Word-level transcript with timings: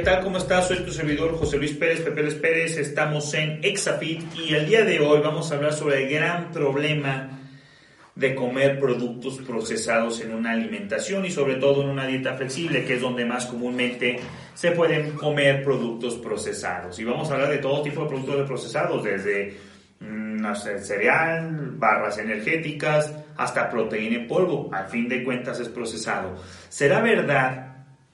¿Qué 0.00 0.06
tal? 0.06 0.22
¿Cómo 0.22 0.38
estás? 0.38 0.66
Soy 0.66 0.78
tu 0.78 0.92
servidor 0.92 1.36
José 1.36 1.58
Luis 1.58 1.74
Pérez, 1.74 2.00
Pepe 2.00 2.22
Pérez. 2.22 2.78
Estamos 2.78 3.34
en 3.34 3.62
Exafit 3.62 4.22
y 4.34 4.54
el 4.54 4.66
día 4.66 4.82
de 4.82 4.98
hoy 4.98 5.20
vamos 5.20 5.52
a 5.52 5.56
hablar 5.56 5.74
sobre 5.74 6.02
el 6.02 6.10
gran 6.10 6.50
problema 6.52 7.38
de 8.14 8.34
comer 8.34 8.80
productos 8.80 9.36
procesados 9.46 10.22
en 10.22 10.32
una 10.32 10.52
alimentación 10.52 11.26
y 11.26 11.30
sobre 11.30 11.56
todo 11.56 11.82
en 11.82 11.90
una 11.90 12.06
dieta 12.06 12.32
flexible, 12.32 12.86
que 12.86 12.94
es 12.94 13.02
donde 13.02 13.26
más 13.26 13.44
comúnmente 13.44 14.18
se 14.54 14.70
pueden 14.70 15.10
comer 15.10 15.62
productos 15.62 16.14
procesados. 16.14 16.98
Y 16.98 17.04
vamos 17.04 17.30
a 17.30 17.34
hablar 17.34 17.50
de 17.50 17.58
todo 17.58 17.82
tipo 17.82 18.04
de 18.04 18.08
productos 18.08 18.46
procesados, 18.46 19.04
desde 19.04 19.58
mm, 20.00 20.36
no 20.40 20.54
sé, 20.54 20.78
cereal, 20.78 21.72
barras 21.74 22.16
energéticas, 22.16 23.14
hasta 23.36 23.68
proteína 23.68 24.16
en 24.16 24.26
polvo. 24.26 24.70
Al 24.72 24.88
fin 24.88 25.10
de 25.10 25.22
cuentas 25.22 25.60
es 25.60 25.68
procesado. 25.68 26.36
¿Será 26.70 27.02
verdad 27.02 27.69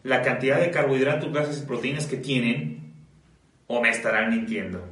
la 0.07 0.23
cantidad 0.23 0.61
de 0.61 0.71
carbohidratos, 0.71 1.33
grasas 1.33 1.59
y 1.62 1.67
proteínas 1.67 2.07
que 2.07 2.17
tienen 2.17 2.95
o 3.67 3.81
me 3.81 3.91
estarán 3.91 4.31
mintiendo? 4.31 4.89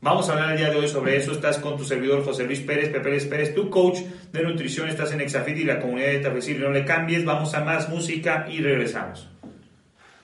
Vamos 0.00 0.28
a 0.28 0.32
hablar 0.32 0.52
el 0.52 0.58
día 0.58 0.70
de 0.70 0.76
hoy 0.76 0.88
sobre 0.88 1.16
eso. 1.16 1.32
Estás 1.32 1.58
con 1.58 1.76
tu 1.76 1.84
servidor 1.84 2.24
José 2.24 2.44
Luis 2.44 2.60
Pérez, 2.60 2.88
Pepe 2.88 3.00
Pérez 3.00 3.26
Pérez, 3.26 3.54
tu 3.54 3.68
coach 3.68 3.98
de 4.32 4.42
nutrición. 4.42 4.88
Estás 4.88 5.12
en 5.12 5.20
Exafit 5.20 5.58
y 5.58 5.64
la 5.64 5.78
comunidad 5.78 6.12
de 6.12 6.30
Flexible. 6.30 6.64
No 6.64 6.72
le 6.72 6.86
cambies. 6.86 7.24
Vamos 7.24 7.52
a 7.54 7.60
más 7.62 7.90
música 7.90 8.46
y 8.48 8.62
regresamos. 8.62 9.28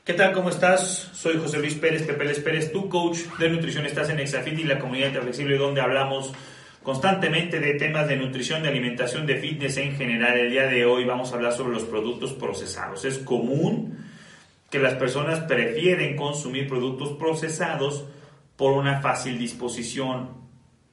¿Qué 0.03 0.15
tal? 0.15 0.33
¿Cómo 0.33 0.49
estás? 0.49 1.11
Soy 1.13 1.37
José 1.37 1.59
Luis 1.59 1.75
Pérez, 1.75 2.05
Pepe 2.05 2.21
Pérez 2.21 2.41
Pérez, 2.41 2.73
tu 2.73 2.89
coach 2.89 3.19
de 3.39 3.51
nutrición. 3.51 3.85
Estás 3.85 4.09
en 4.09 4.21
Exafit 4.21 4.59
y 4.59 4.65
la 4.65 4.79
comunidad 4.79 5.11
de 5.11 5.21
Flexible 5.21 5.59
donde 5.59 5.83
hablamos 5.83 6.33
constantemente 6.87 7.59
de 7.59 7.75
temas 7.75 8.07
de 8.07 8.15
nutrición, 8.15 8.63
de 8.63 8.69
alimentación, 8.69 9.27
de 9.27 9.39
fitness 9.39 9.77
en 9.77 9.97
general. 9.97 10.39
El 10.39 10.53
día 10.53 10.69
de 10.69 10.87
hoy 10.87 11.05
vamos 11.05 11.33
a 11.33 11.35
hablar 11.35 11.53
sobre 11.53 11.75
los 11.75 11.83
productos 11.83 12.33
procesados. 12.33 13.05
Es 13.05 13.19
común 13.19 13.99
que 14.71 14.79
las 14.79 14.95
personas 14.95 15.41
prefieren 15.41 16.15
consumir 16.15 16.69
productos 16.69 17.15
procesados 17.19 18.05
por 18.55 18.75
una 18.75 19.01
fácil 19.01 19.37
disposición. 19.37 20.29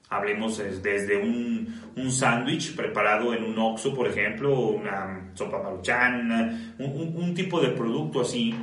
Hablemos 0.09 0.58
desde 0.81 1.16
un, 1.16 1.80
un 1.95 2.11
sándwich 2.11 2.75
preparado 2.75 3.31
en 3.36 3.44
un 3.44 3.59
oxo, 3.59 3.94
por 3.94 4.08
ejemplo, 4.08 4.52
una 4.52 5.30
sopa 5.36 5.61
maruchan, 5.61 6.73
un, 6.80 7.14
un, 7.16 7.36
tipo 7.36 7.61
de 7.61 7.69
producto 7.69 8.21
así, 8.21 8.55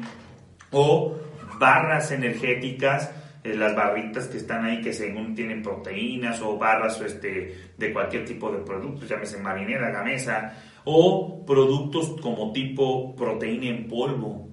o 0.73 1.17
barras 1.61 2.11
energéticas, 2.11 3.13
eh, 3.45 3.55
las 3.55 3.75
barritas 3.75 4.29
que 4.29 4.39
están 4.39 4.65
ahí 4.65 4.81
que 4.81 4.93
según 4.93 5.35
tienen 5.35 5.63
proteínas 5.63 6.41
o 6.43 6.59
barras 6.59 7.01
este, 7.01 7.73
de 7.77 7.93
cualquier 7.93 8.25
tipo 8.25 8.51
de 8.51 8.59
producto, 8.59 9.07
llámese 9.07 9.39
marinera, 9.39 9.91
gamesa, 9.91 10.57
o 10.85 11.45
productos 11.47 12.21
como 12.21 12.53
tipo 12.53 13.15
proteína 13.17 13.67
en 13.67 13.89
polvo, 13.89 14.49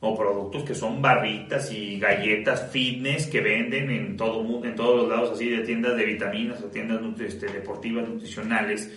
o 0.00 0.16
productos 0.16 0.64
que 0.64 0.74
son 0.74 1.00
barritas 1.00 1.72
y 1.72 1.98
galletas 1.98 2.70
fitness 2.70 3.26
que 3.26 3.40
venden 3.40 3.90
en 3.90 4.16
todo 4.16 4.64
en 4.64 4.74
todos 4.74 5.02
los 5.02 5.08
lados 5.08 5.30
así 5.32 5.48
de 5.48 5.60
tiendas 5.60 5.96
de 5.96 6.04
vitaminas 6.04 6.62
o 6.62 6.66
tiendas 6.66 7.00
este, 7.20 7.46
deportivas 7.46 8.06
nutricionales 8.06 8.90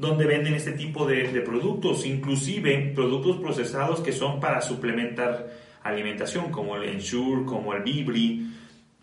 donde 0.00 0.24
venden 0.24 0.54
este 0.54 0.72
tipo 0.72 1.04
de, 1.04 1.42
productos, 1.42 2.06
inclusive 2.06 2.92
productos 2.94 3.36
procesados 3.36 4.00
que 4.00 4.12
son 4.12 4.40
para 4.40 4.62
suplementar 4.62 5.50
alimentación, 5.82 6.50
como 6.50 6.76
el 6.76 6.88
Ensure, 6.88 7.44
como 7.44 7.74
el 7.74 7.82
Bibri, 7.82 8.50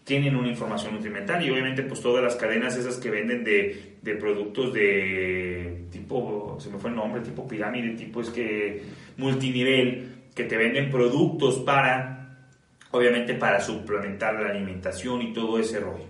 tienen 0.04 0.38
una 0.38 0.48
información 0.48 0.96
nutrimental 0.96 1.46
y 1.46 1.50
obviamente 1.50 1.84
pues 1.84 2.02
todas 2.02 2.24
las 2.24 2.38
cadenas 2.38 2.78
esas 2.78 2.96
que 2.96 3.10
venden 3.10 3.44
de, 3.44 3.98
de 4.02 4.16
productos 4.16 4.74
de 4.74 5.86
tipo, 5.92 6.58
se 6.62 6.70
me 6.70 6.78
fue 6.78 6.92
el 6.92 6.96
nombre, 6.96 7.22
tipo 7.22 7.46
pirámide, 7.46 7.90
tipo 7.96 8.22
es 8.22 8.30
que 8.30 8.84
multinivel, 9.18 10.16
que 10.34 10.46
te 10.46 10.56
venden 10.56 10.90
productos 10.90 11.58
para, 11.60 12.48
obviamente 12.92 13.34
para 13.34 13.59
suplementar 13.59 14.36
la 14.42 14.50
alimentación 14.50 15.22
y 15.24 15.34
todo 15.34 15.59
ese 15.59 15.82
rollo. 15.82 16.06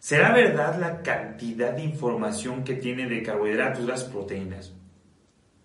¿Será 0.00 0.32
verdad 0.32 0.78
la 0.80 1.02
cantidad 1.02 1.72
de 1.72 1.84
información 1.84 2.64
que 2.64 2.74
tiene 2.74 3.08
de 3.08 3.22
carbohidratos, 3.22 3.84
las 3.84 4.04
proteínas? 4.04 4.72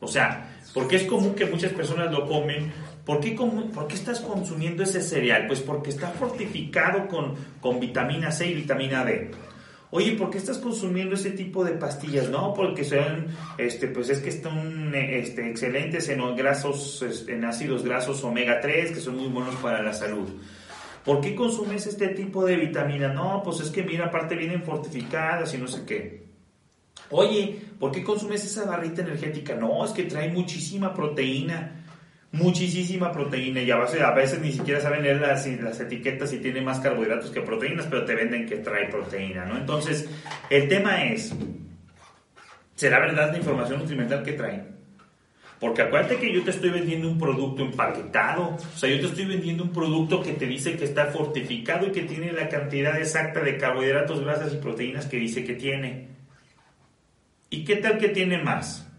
O 0.01 0.07
sea, 0.07 0.57
porque 0.73 0.97
es 0.97 1.03
común 1.03 1.35
que 1.35 1.45
muchas 1.45 1.71
personas 1.71 2.11
lo 2.11 2.27
comen. 2.27 2.71
¿Por 3.05 3.19
qué, 3.19 3.31
¿Por 3.31 3.87
qué 3.87 3.95
estás 3.95 4.19
consumiendo 4.19 4.83
ese 4.83 5.01
cereal? 5.01 5.47
Pues 5.47 5.61
porque 5.61 5.89
está 5.89 6.09
fortificado 6.09 7.07
con, 7.07 7.35
con 7.61 7.79
vitamina 7.79 8.31
C 8.31 8.47
y 8.47 8.55
vitamina 8.55 9.05
D. 9.05 9.31
Oye, 9.93 10.13
¿por 10.13 10.29
qué 10.29 10.37
estás 10.37 10.57
consumiendo 10.57 11.15
ese 11.15 11.31
tipo 11.31 11.65
de 11.65 11.73
pastillas? 11.73 12.29
No, 12.29 12.53
porque 12.53 12.85
son, 12.85 13.27
este, 13.57 13.87
pues 13.87 14.09
es 14.09 14.19
que 14.19 14.29
están 14.29 14.95
este, 14.95 15.49
excelentes 15.49 16.07
en 16.07 16.35
grasos, 16.35 17.03
en 17.27 17.43
ácidos 17.43 17.83
grasos 17.83 18.23
omega 18.23 18.61
3, 18.61 18.91
que 18.91 19.01
son 19.01 19.17
muy 19.17 19.27
buenos 19.27 19.55
para 19.55 19.83
la 19.83 19.93
salud. 19.93 20.29
¿Por 21.03 21.19
qué 21.19 21.35
consumes 21.35 21.87
este 21.87 22.09
tipo 22.09 22.45
de 22.45 22.55
vitamina? 22.55 23.09
No, 23.09 23.41
pues 23.43 23.59
es 23.59 23.69
que 23.69 23.83
mira, 23.83 24.05
aparte 24.05 24.35
vienen 24.35 24.63
fortificadas 24.63 25.53
y 25.53 25.57
no 25.57 25.67
sé 25.67 25.83
qué. 25.85 26.30
Oye, 27.11 27.59
¿por 27.79 27.91
qué 27.91 28.03
consumes 28.03 28.43
esa 28.43 28.65
barrita 28.65 29.01
energética? 29.01 29.55
No, 29.55 29.85
es 29.85 29.91
que 29.91 30.03
trae 30.03 30.29
muchísima 30.29 30.93
proteína 30.93 31.81
muchísima 32.31 33.11
proteína 33.11 33.61
y 33.61 33.71
a 33.71 33.77
veces, 33.77 34.01
a 34.01 34.11
veces 34.11 34.39
ni 34.39 34.51
siquiera 34.51 34.79
saben 34.79 35.03
leer 35.03 35.19
las, 35.19 35.45
las 35.47 35.79
etiquetas 35.79 36.29
si 36.29 36.37
tiene 36.37 36.61
más 36.61 36.79
carbohidratos 36.79 37.31
que 37.31 37.41
proteínas, 37.41 37.87
pero 37.87 38.05
te 38.05 38.15
venden 38.15 38.47
que 38.47 38.57
trae 38.57 38.87
proteína, 38.87 39.45
¿no? 39.45 39.57
Entonces, 39.57 40.09
el 40.49 40.67
tema 40.67 41.03
es, 41.05 41.35
¿será 42.75 42.99
verdad 42.99 43.31
la 43.31 43.37
información 43.37 43.79
nutrimental 43.79 44.23
que 44.23 44.33
trae? 44.33 44.63
Porque 45.59 45.83
acuérdate 45.83 46.17
que 46.17 46.33
yo 46.33 46.41
te 46.43 46.49
estoy 46.51 46.71
vendiendo 46.71 47.07
un 47.07 47.19
producto 47.19 47.63
empaquetado, 47.63 48.55
o 48.55 48.77
sea, 48.77 48.89
yo 48.89 48.99
te 48.99 49.07
estoy 49.07 49.25
vendiendo 49.25 49.63
un 49.63 49.71
producto 49.71 50.23
que 50.23 50.33
te 50.33 50.47
dice 50.47 50.75
que 50.75 50.85
está 50.85 51.07
fortificado 51.07 51.87
y 51.87 51.91
que 51.91 52.01
tiene 52.03 52.31
la 52.31 52.49
cantidad 52.49 52.97
exacta 52.97 53.41
de 53.41 53.57
carbohidratos, 53.57 54.21
grasas 54.21 54.53
y 54.53 54.57
proteínas 54.57 55.05
que 55.05 55.17
dice 55.17 55.43
que 55.43 55.53
tiene. 55.53 56.10
¿Y 57.51 57.65
qué 57.65 57.75
tal 57.75 57.97
que 57.97 58.07
tiene 58.07 58.41
más? 58.41 58.89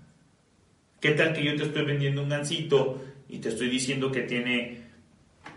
¿Qué 1.00 1.12
tal 1.12 1.32
que 1.32 1.42
yo 1.42 1.56
te 1.56 1.64
estoy 1.64 1.86
vendiendo 1.86 2.22
un 2.22 2.28
gansito 2.28 3.02
y 3.26 3.38
te 3.38 3.48
estoy 3.48 3.70
diciendo 3.70 4.12
que 4.12 4.20
tiene 4.20 4.82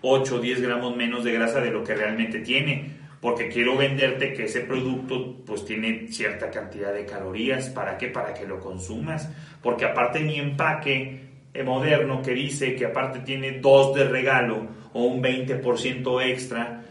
8 0.02 0.36
o 0.38 0.40
10 0.40 0.62
gramos 0.62 0.96
menos 0.96 1.26
de 1.26 1.34
grasa 1.34 1.60
de 1.60 1.72
lo 1.72 1.84
que 1.84 1.94
realmente 1.94 2.40
tiene, 2.40 2.96
porque 3.20 3.50
quiero 3.50 3.76
venderte 3.76 4.34
que 4.34 4.46
ese 4.46 4.62
producto 4.62 5.44
pues 5.46 5.66
tiene 5.66 6.08
cierta 6.08 6.50
cantidad 6.50 6.94
de 6.94 7.06
calorías, 7.06 7.70
¿para 7.70 7.98
qué? 7.98 8.08
Para 8.08 8.34
que 8.34 8.48
lo 8.48 8.62
consumas, 8.62 9.30
porque 9.62 9.84
aparte 9.84 10.22
mi 10.22 10.40
empaque 10.40 11.20
moderno 11.66 12.22
que 12.22 12.32
dice 12.32 12.76
que 12.76 12.86
aparte 12.86 13.20
tiene 13.20 13.60
dos 13.60 13.94
de 13.94 14.06
regalo 14.06 14.70
o 14.94 15.04
un 15.04 15.22
20% 15.22 16.24
extra, 16.24 16.82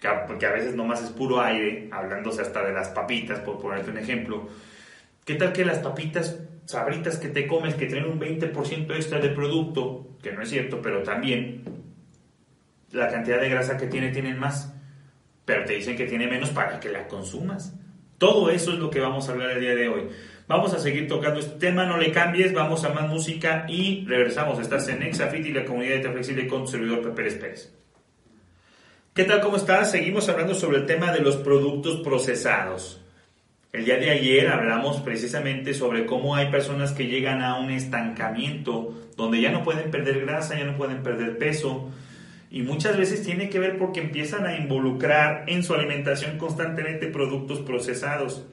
que 0.00 0.08
a, 0.08 0.26
que 0.26 0.46
a 0.46 0.52
veces 0.52 0.74
nomás 0.74 1.00
es 1.00 1.10
puro 1.10 1.40
aire, 1.40 1.88
hablándose 1.92 2.42
hasta 2.42 2.66
de 2.66 2.72
las 2.72 2.88
papitas, 2.88 3.38
por 3.38 3.60
ponerte 3.60 3.92
un 3.92 3.98
ejemplo, 3.98 4.48
¿qué 5.24 5.34
tal 5.34 5.52
que 5.52 5.64
las 5.64 5.78
papitas 5.78 6.40
sabritas 6.66 7.18
que 7.18 7.28
te 7.28 7.46
comes 7.46 7.74
que 7.74 7.86
tienen 7.86 8.10
un 8.10 8.20
20% 8.20 8.94
extra 8.94 9.20
de 9.20 9.28
producto, 9.30 10.16
que 10.22 10.32
no 10.32 10.42
es 10.42 10.50
cierto, 10.50 10.80
pero 10.80 11.02
también 11.02 11.64
la 12.90 13.08
cantidad 13.08 13.40
de 13.40 13.48
grasa 13.48 13.76
que 13.76 13.86
tiene 13.86 14.10
tienen 14.10 14.38
más, 14.38 14.74
pero 15.44 15.64
te 15.64 15.74
dicen 15.74 15.96
que 15.96 16.06
tiene 16.06 16.26
menos 16.26 16.50
para 16.50 16.80
que 16.80 16.88
la 16.88 17.06
consumas. 17.06 17.74
Todo 18.18 18.50
eso 18.50 18.72
es 18.72 18.78
lo 18.78 18.90
que 18.90 19.00
vamos 19.00 19.28
a 19.28 19.32
hablar 19.32 19.50
el 19.50 19.60
día 19.60 19.74
de 19.74 19.88
hoy. 19.88 20.08
Vamos 20.46 20.72
a 20.72 20.78
seguir 20.78 21.08
tocando 21.08 21.40
este 21.40 21.58
tema, 21.58 21.84
no 21.84 21.96
le 21.96 22.12
cambies, 22.12 22.52
vamos 22.52 22.84
a 22.84 22.90
más 22.90 23.08
música 23.08 23.66
y 23.68 24.04
regresamos. 24.06 24.58
Estás 24.58 24.88
en 24.88 25.02
Exafit 25.02 25.44
y 25.46 25.52
la 25.52 25.64
comunidad 25.64 26.02
de 26.02 26.10
Flexible 26.10 26.46
con 26.46 26.64
tu 26.64 26.72
servidor 26.72 27.02
Pepe 27.02 27.14
Pérez 27.14 27.34
Pérez. 27.34 27.74
¿Qué 29.14 29.24
tal? 29.24 29.40
¿Cómo 29.40 29.56
estás? 29.56 29.90
Seguimos 29.90 30.28
hablando 30.28 30.54
sobre 30.54 30.78
el 30.78 30.86
tema 30.86 31.12
de 31.12 31.20
los 31.20 31.36
productos 31.36 32.00
procesados. 32.00 33.03
El 33.74 33.84
día 33.84 33.96
de 33.96 34.08
ayer 34.08 34.46
hablamos 34.46 35.00
precisamente 35.00 35.74
sobre 35.74 36.06
cómo 36.06 36.36
hay 36.36 36.48
personas 36.48 36.92
que 36.92 37.08
llegan 37.08 37.42
a 37.42 37.58
un 37.58 37.72
estancamiento 37.72 38.94
donde 39.16 39.40
ya 39.40 39.50
no 39.50 39.64
pueden 39.64 39.90
perder 39.90 40.20
grasa, 40.20 40.56
ya 40.56 40.64
no 40.64 40.76
pueden 40.76 41.02
perder 41.02 41.38
peso. 41.38 41.90
Y 42.52 42.62
muchas 42.62 42.96
veces 42.96 43.24
tiene 43.24 43.48
que 43.48 43.58
ver 43.58 43.76
porque 43.76 43.98
empiezan 43.98 44.46
a 44.46 44.56
involucrar 44.56 45.46
en 45.48 45.64
su 45.64 45.74
alimentación 45.74 46.38
constantemente 46.38 47.08
productos 47.08 47.62
procesados. 47.62 48.46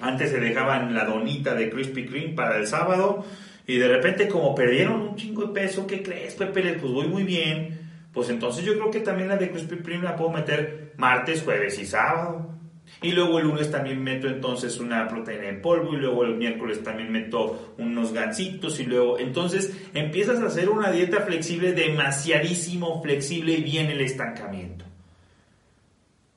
Antes 0.00 0.30
se 0.30 0.40
dejaban 0.40 0.94
la 0.94 1.04
donita 1.04 1.54
de 1.54 1.68
Krispy 1.68 2.06
Kreme 2.06 2.32
para 2.32 2.56
el 2.56 2.66
sábado 2.66 3.22
y 3.66 3.76
de 3.76 3.88
repente 3.88 4.28
como 4.28 4.54
perdieron 4.54 5.02
un 5.02 5.16
chingo 5.16 5.44
de 5.44 5.60
peso, 5.60 5.86
¿qué 5.86 6.02
crees, 6.02 6.36
Pepe? 6.36 6.78
Pues 6.80 6.90
voy 6.90 7.08
muy 7.08 7.24
bien. 7.24 7.80
Pues 8.14 8.30
entonces 8.30 8.64
yo 8.64 8.78
creo 8.78 8.90
que 8.90 9.00
también 9.00 9.28
la 9.28 9.36
de 9.36 9.50
Krispy 9.50 9.76
Kreme 9.80 10.04
la 10.04 10.16
puedo 10.16 10.30
meter 10.30 10.94
martes, 10.96 11.42
jueves 11.42 11.78
y 11.78 11.84
sábado. 11.84 12.55
Y 13.02 13.12
luego 13.12 13.38
el 13.38 13.46
lunes 13.46 13.70
también 13.70 14.02
meto 14.02 14.26
entonces 14.26 14.80
una 14.80 15.06
proteína 15.06 15.48
en 15.48 15.60
polvo 15.60 15.94
y 15.94 15.98
luego 15.98 16.24
el 16.24 16.36
miércoles 16.36 16.82
también 16.82 17.12
meto 17.12 17.74
unos 17.76 18.12
gansitos 18.12 18.80
y 18.80 18.84
luego 18.84 19.18
entonces 19.18 19.76
empiezas 19.92 20.40
a 20.40 20.46
hacer 20.46 20.70
una 20.70 20.90
dieta 20.90 21.20
flexible 21.20 21.72
demasiadísimo 21.72 23.02
flexible 23.02 23.52
y 23.52 23.62
viene 23.62 23.92
el 23.92 24.00
estancamiento. 24.00 24.86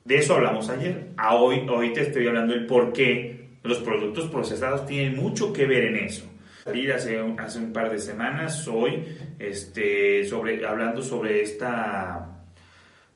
De 0.04 0.18
eso 0.18 0.36
hablamos 0.36 0.70
ayer. 0.70 1.10
A 1.18 1.36
hoy, 1.36 1.66
hoy 1.70 1.94
te 1.94 2.02
estoy 2.02 2.28
hablando 2.28 2.54
del 2.54 2.66
por 2.66 2.92
qué 2.92 3.50
los 3.64 3.78
productos 3.80 4.30
procesados 4.30 4.86
tienen 4.86 5.16
mucho 5.16 5.54
que 5.54 5.66
ver 5.66 5.86
en 5.86 5.98
eso. 5.98 6.26
Hace, 6.66 7.20
hace 7.38 7.60
un 7.60 7.74
par 7.74 7.90
de 7.90 8.00
semanas, 8.00 8.68
hoy, 8.68 9.04
este, 9.40 10.24
sobre, 10.26 10.66
hablando 10.66 11.02
sobre 11.02 11.42
esta 11.42 12.39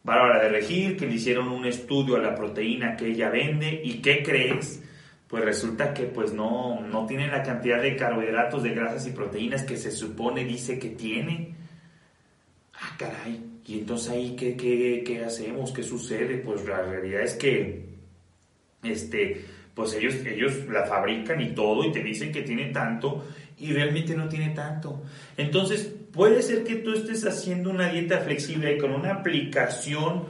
Bárbara 0.03 0.43
de 0.43 0.49
Regir, 0.49 0.97
que 0.97 1.07
le 1.07 1.15
hicieron 1.15 1.47
un 1.47 1.65
estudio 1.65 2.17
a 2.17 2.19
la 2.19 2.35
proteína 2.35 2.95
que 2.97 3.07
ella 3.07 3.29
vende 3.29 3.81
y 3.83 4.01
¿qué 4.01 4.21
crees? 4.21 4.83
Pues 5.27 5.45
resulta 5.45 5.93
que 5.93 6.03
pues 6.03 6.33
no, 6.33 6.81
no 6.81 7.07
la 7.09 7.41
cantidad 7.41 7.81
de 7.81 7.95
carbohidratos, 7.95 8.63
de 8.63 8.71
grasas 8.71 9.07
y 9.07 9.11
proteínas 9.11 9.63
que 9.63 9.77
se 9.77 9.91
supone 9.91 10.43
dice 10.43 10.77
que 10.77 10.89
tiene. 10.89 11.55
Ah, 12.75 12.95
caray. 12.97 13.41
Y 13.65 13.79
entonces 13.79 14.09
ahí, 14.11 14.35
¿qué, 14.35 14.57
qué, 14.57 15.03
qué 15.05 15.23
hacemos? 15.23 15.71
¿Qué 15.71 15.83
sucede? 15.83 16.37
Pues 16.37 16.65
la 16.65 16.81
realidad 16.81 17.21
es 17.21 17.35
que, 17.35 17.85
este, 18.83 19.45
pues 19.73 19.93
ellos, 19.93 20.15
ellos 20.25 20.67
la 20.67 20.85
fabrican 20.85 21.39
y 21.39 21.55
todo 21.55 21.85
y 21.85 21.91
te 21.91 22.03
dicen 22.03 22.31
que 22.31 22.41
tiene 22.41 22.71
tanto 22.71 23.25
y 23.57 23.71
realmente 23.71 24.15
no 24.15 24.27
tiene 24.27 24.49
tanto. 24.49 25.01
Entonces, 25.37 25.95
puede 26.13 26.41
ser 26.43 26.63
que 26.63 26.75
tú 26.75 26.93
estés 26.93 27.25
haciendo 27.25 27.71
una 27.71 27.89
dieta 27.89 28.19
flexible 28.19 28.77
con 28.77 28.91
una 28.91 29.11
aplicación 29.11 30.25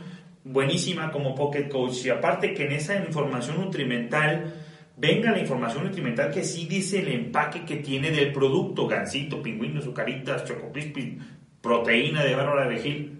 buenísima 0.45 1.11
como 1.11 1.35
Pocket 1.35 1.69
Coach 1.69 2.05
y 2.05 2.09
aparte 2.09 2.53
que 2.53 2.65
en 2.65 2.71
esa 2.71 2.95
información 2.95 3.61
nutrimental 3.61 4.53
venga 4.95 5.31
la 5.31 5.39
información 5.39 5.85
nutrimental 5.85 6.31
que 6.31 6.43
sí 6.43 6.65
dice 6.67 6.99
el 6.99 7.09
empaque 7.09 7.65
que 7.65 7.77
tiene 7.77 8.11
del 8.11 8.31
producto, 8.31 8.87
gansito, 8.87 9.41
pingüino, 9.41 9.79
azucaritas, 9.79 10.45
chocopispis, 10.45 11.15
proteína 11.61 12.23
de 12.23 12.35
barra 12.35 12.67
de 12.67 12.79
gil. 12.79 13.19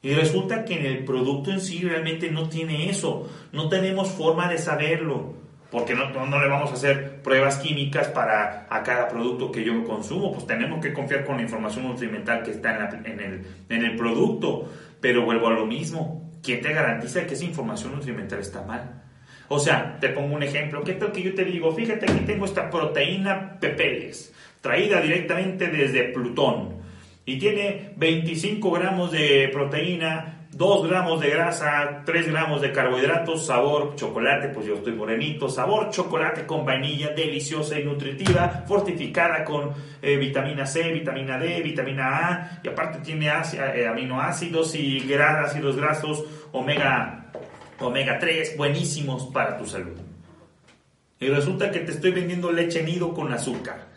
Y 0.00 0.14
resulta 0.14 0.64
que 0.64 0.74
en 0.74 0.86
el 0.86 1.04
producto 1.04 1.50
en 1.50 1.60
sí 1.60 1.80
realmente 1.80 2.30
no 2.30 2.48
tiene 2.48 2.88
eso. 2.88 3.28
No 3.52 3.68
tenemos 3.68 4.08
forma 4.08 4.48
de 4.48 4.58
saberlo 4.58 5.34
porque 5.70 5.94
no, 5.94 6.10
no, 6.26 6.40
le 6.40 6.48
vamos 6.48 6.70
a 6.70 6.74
hacer 6.74 7.20
pruebas 7.22 7.56
químicas 7.56 8.08
para 8.08 8.66
a 8.70 8.82
cada 8.82 9.08
producto 9.08 9.52
que 9.52 9.64
yo 9.64 9.84
consumo, 9.84 10.32
pues 10.32 10.46
tenemos 10.46 10.80
que 10.80 10.92
confiar 10.92 11.24
con 11.24 11.36
la 11.36 11.42
información 11.42 11.86
nutrimental 11.86 12.42
que 12.42 12.52
está 12.52 12.90
en, 13.04 13.20
el, 13.20 13.46
en 13.68 13.84
el 13.84 13.96
producto, 13.96 14.70
pero 15.00 15.24
vuelvo 15.24 15.48
a 15.48 15.52
lo 15.52 15.66
mismo, 15.66 16.32
¿quién 16.42 16.62
te 16.62 16.72
garantiza 16.72 17.26
que 17.26 17.34
esa 17.34 17.44
información 17.44 17.94
nutrimental 17.94 18.40
está 18.40 18.62
mal? 18.62 19.02
O 19.48 19.58
sea, 19.58 19.98
te 20.00 20.08
pongo 20.10 20.34
un 20.34 20.42
ejemplo, 20.42 20.82
¿qué 20.84 20.94
tal 20.94 21.12
que 21.12 21.22
yo 21.22 21.34
te 21.34 21.44
digo, 21.44 21.74
fíjate 21.74 22.10
aquí 22.10 22.20
tengo 22.24 22.44
esta 22.44 22.70
proteína 22.70 23.58
Pepeles, 23.60 24.34
traída 24.60 25.00
directamente 25.00 25.68
desde 25.68 26.04
Plutón, 26.04 26.78
y 27.26 27.38
tiene 27.38 27.92
25 27.96 28.70
gramos 28.70 29.12
de 29.12 29.50
proteína 29.52 30.37
2 30.50 30.88
gramos 30.88 31.20
de 31.20 31.28
grasa, 31.28 32.02
3 32.06 32.28
gramos 32.28 32.62
de 32.62 32.72
carbohidratos, 32.72 33.46
sabor 33.46 33.94
chocolate, 33.96 34.48
pues 34.48 34.66
yo 34.66 34.76
estoy 34.76 34.94
morenito, 34.94 35.48
sabor 35.48 35.90
chocolate 35.90 36.46
con 36.46 36.64
vainilla, 36.64 37.10
deliciosa 37.10 37.78
y 37.78 37.84
nutritiva, 37.84 38.64
fortificada 38.66 39.44
con 39.44 39.72
eh, 40.00 40.16
vitamina 40.16 40.64
C, 40.64 40.90
vitamina 40.90 41.38
D, 41.38 41.60
vitamina 41.60 42.28
A, 42.28 42.60
y 42.62 42.68
aparte 42.68 43.00
tiene 43.00 43.28
eh, 43.28 43.86
aminoácidos 43.86 44.74
y 44.74 45.12
ácidos 45.12 45.76
grasos 45.76 46.24
omega, 46.52 47.26
omega 47.80 48.18
3, 48.18 48.56
buenísimos 48.56 49.26
para 49.26 49.58
tu 49.58 49.66
salud. 49.66 49.98
Y 51.20 51.28
resulta 51.28 51.70
que 51.70 51.80
te 51.80 51.92
estoy 51.92 52.12
vendiendo 52.12 52.50
leche 52.52 52.82
nido 52.82 53.12
con 53.12 53.30
azúcar. 53.32 53.88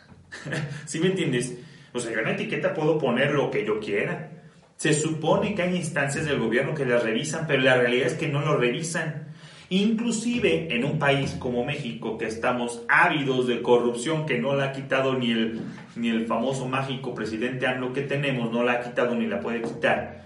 ¿Sí 0.85 0.99
me 0.99 1.07
entiendes? 1.07 1.57
O 1.93 1.99
sea, 1.99 2.11
yo 2.11 2.19
en 2.19 2.25
la 2.25 2.31
etiqueta 2.33 2.73
puedo 2.73 2.97
poner 2.97 3.31
lo 3.31 3.49
que 3.49 3.65
yo 3.65 3.79
quiera 3.79 4.30
se 4.81 4.95
supone 4.95 5.53
que 5.53 5.61
hay 5.61 5.75
instancias 5.75 6.25
del 6.25 6.39
gobierno 6.39 6.73
que 6.73 6.87
las 6.87 7.03
revisan, 7.03 7.45
pero 7.45 7.61
la 7.61 7.75
realidad 7.75 8.07
es 8.07 8.15
que 8.15 8.27
no 8.27 8.41
lo 8.41 8.57
revisan. 8.57 9.27
Inclusive 9.69 10.73
en 10.73 10.83
un 10.83 10.97
país 10.97 11.35
como 11.37 11.63
México, 11.63 12.17
que 12.17 12.25
estamos 12.25 12.81
ávidos 12.87 13.45
de 13.45 13.61
corrupción, 13.61 14.25
que 14.25 14.39
no 14.39 14.55
la 14.55 14.65
ha 14.65 14.71
quitado 14.71 15.13
ni 15.13 15.29
el, 15.29 15.61
ni 15.95 16.09
el 16.09 16.25
famoso 16.25 16.67
mágico 16.67 17.13
presidente 17.13 17.67
AMLO 17.67 17.93
que 17.93 18.01
tenemos, 18.01 18.51
no 18.51 18.63
la 18.63 18.71
ha 18.71 18.81
quitado 18.81 19.13
ni 19.13 19.27
la 19.27 19.39
puede 19.39 19.61
quitar. 19.61 20.23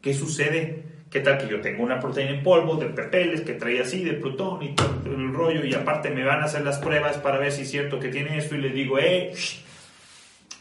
¿Qué 0.00 0.14
sucede? 0.14 0.84
¿Qué 1.10 1.18
tal 1.18 1.36
que 1.36 1.48
yo 1.48 1.60
tengo 1.60 1.82
una 1.82 1.98
proteína 1.98 2.36
en 2.36 2.44
polvo 2.44 2.76
de 2.76 2.86
pepeles 2.90 3.40
que 3.40 3.54
trae 3.54 3.80
así, 3.80 4.04
de 4.04 4.12
Plutón 4.12 4.62
y 4.62 4.76
todo 4.76 5.00
el 5.06 5.34
rollo, 5.34 5.64
y 5.64 5.74
aparte 5.74 6.10
me 6.10 6.22
van 6.22 6.40
a 6.40 6.44
hacer 6.44 6.62
las 6.62 6.78
pruebas 6.78 7.16
para 7.16 7.38
ver 7.38 7.50
si 7.50 7.62
es 7.62 7.70
cierto 7.72 7.98
que 7.98 8.10
tiene 8.10 8.38
esto, 8.38 8.54
y 8.54 8.58
les 8.58 8.72
digo, 8.72 8.96
eh, 9.00 9.32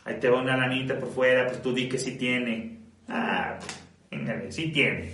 ahí 0.05 0.15
te 0.19 0.27
va 0.27 0.41
una 0.41 0.57
lanita 0.57 0.99
por 0.99 1.11
fuera, 1.11 1.45
pues 1.45 1.61
tú 1.61 1.71
di 1.71 1.87
que 1.87 1.99
sí 1.99 2.17
tiene. 2.17 2.74
Ah, 3.07 3.57
sí 4.49 4.69
tiene. 4.71 5.09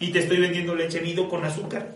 Y 0.00 0.10
te 0.12 0.20
estoy 0.20 0.40
vendiendo 0.40 0.74
leche 0.74 1.00
nido 1.00 1.28
con 1.28 1.44
azúcar. 1.44 1.86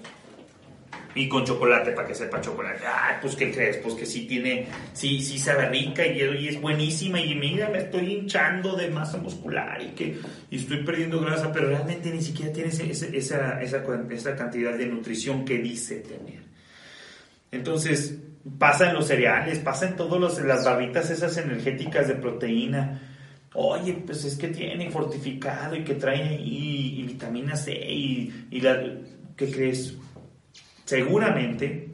Y 1.14 1.28
con 1.28 1.44
chocolate, 1.44 1.92
para 1.92 2.08
que 2.08 2.14
sepa 2.14 2.40
chocolate. 2.40 2.84
Ah, 2.86 3.18
pues 3.20 3.36
¿qué 3.36 3.52
crees? 3.52 3.76
Pues 3.76 3.94
que 3.94 4.06
sí 4.06 4.26
tiene, 4.26 4.66
sí, 4.94 5.20
sí 5.20 5.38
sabe 5.38 5.68
rica 5.68 6.06
y, 6.06 6.48
es 6.48 6.58
buenísima. 6.58 7.20
Y 7.20 7.34
mira, 7.34 7.68
me 7.68 7.78
estoy 7.78 8.14
hinchando 8.14 8.74
de 8.76 8.88
masa 8.88 9.18
muscular 9.18 9.80
y 9.82 9.88
que 9.88 10.16
y 10.50 10.56
estoy 10.56 10.82
perdiendo 10.84 11.20
grasa, 11.20 11.52
pero 11.52 11.68
realmente 11.68 12.10
ni 12.10 12.22
siquiera 12.22 12.50
tiene 12.50 12.70
esa, 12.70 13.06
esa, 13.06 13.60
esa 13.60 14.36
cantidad 14.36 14.74
de 14.74 14.86
nutrición 14.86 15.44
que 15.44 15.58
dice 15.58 15.96
tener. 15.96 16.40
Entonces, 17.50 18.18
pasa 18.58 18.88
en 18.88 18.94
los 18.94 19.06
cereales, 19.06 19.58
pasa 19.58 19.86
en 19.86 19.96
todas 19.96 20.38
las 20.42 20.64
barritas 20.64 21.10
esas 21.10 21.36
energéticas 21.36 22.08
de 22.08 22.14
proteína 22.14 23.11
Oye, 23.54 24.02
pues 24.06 24.24
es 24.24 24.36
que 24.36 24.48
tiene 24.48 24.90
fortificado 24.90 25.76
y 25.76 25.84
que 25.84 25.94
trae 25.94 26.40
y, 26.40 27.02
vitamina 27.06 27.54
C 27.54 27.72
y, 27.72 28.60
la, 28.60 28.82
¿qué 29.36 29.50
crees? 29.50 29.96
Seguramente 30.84 31.90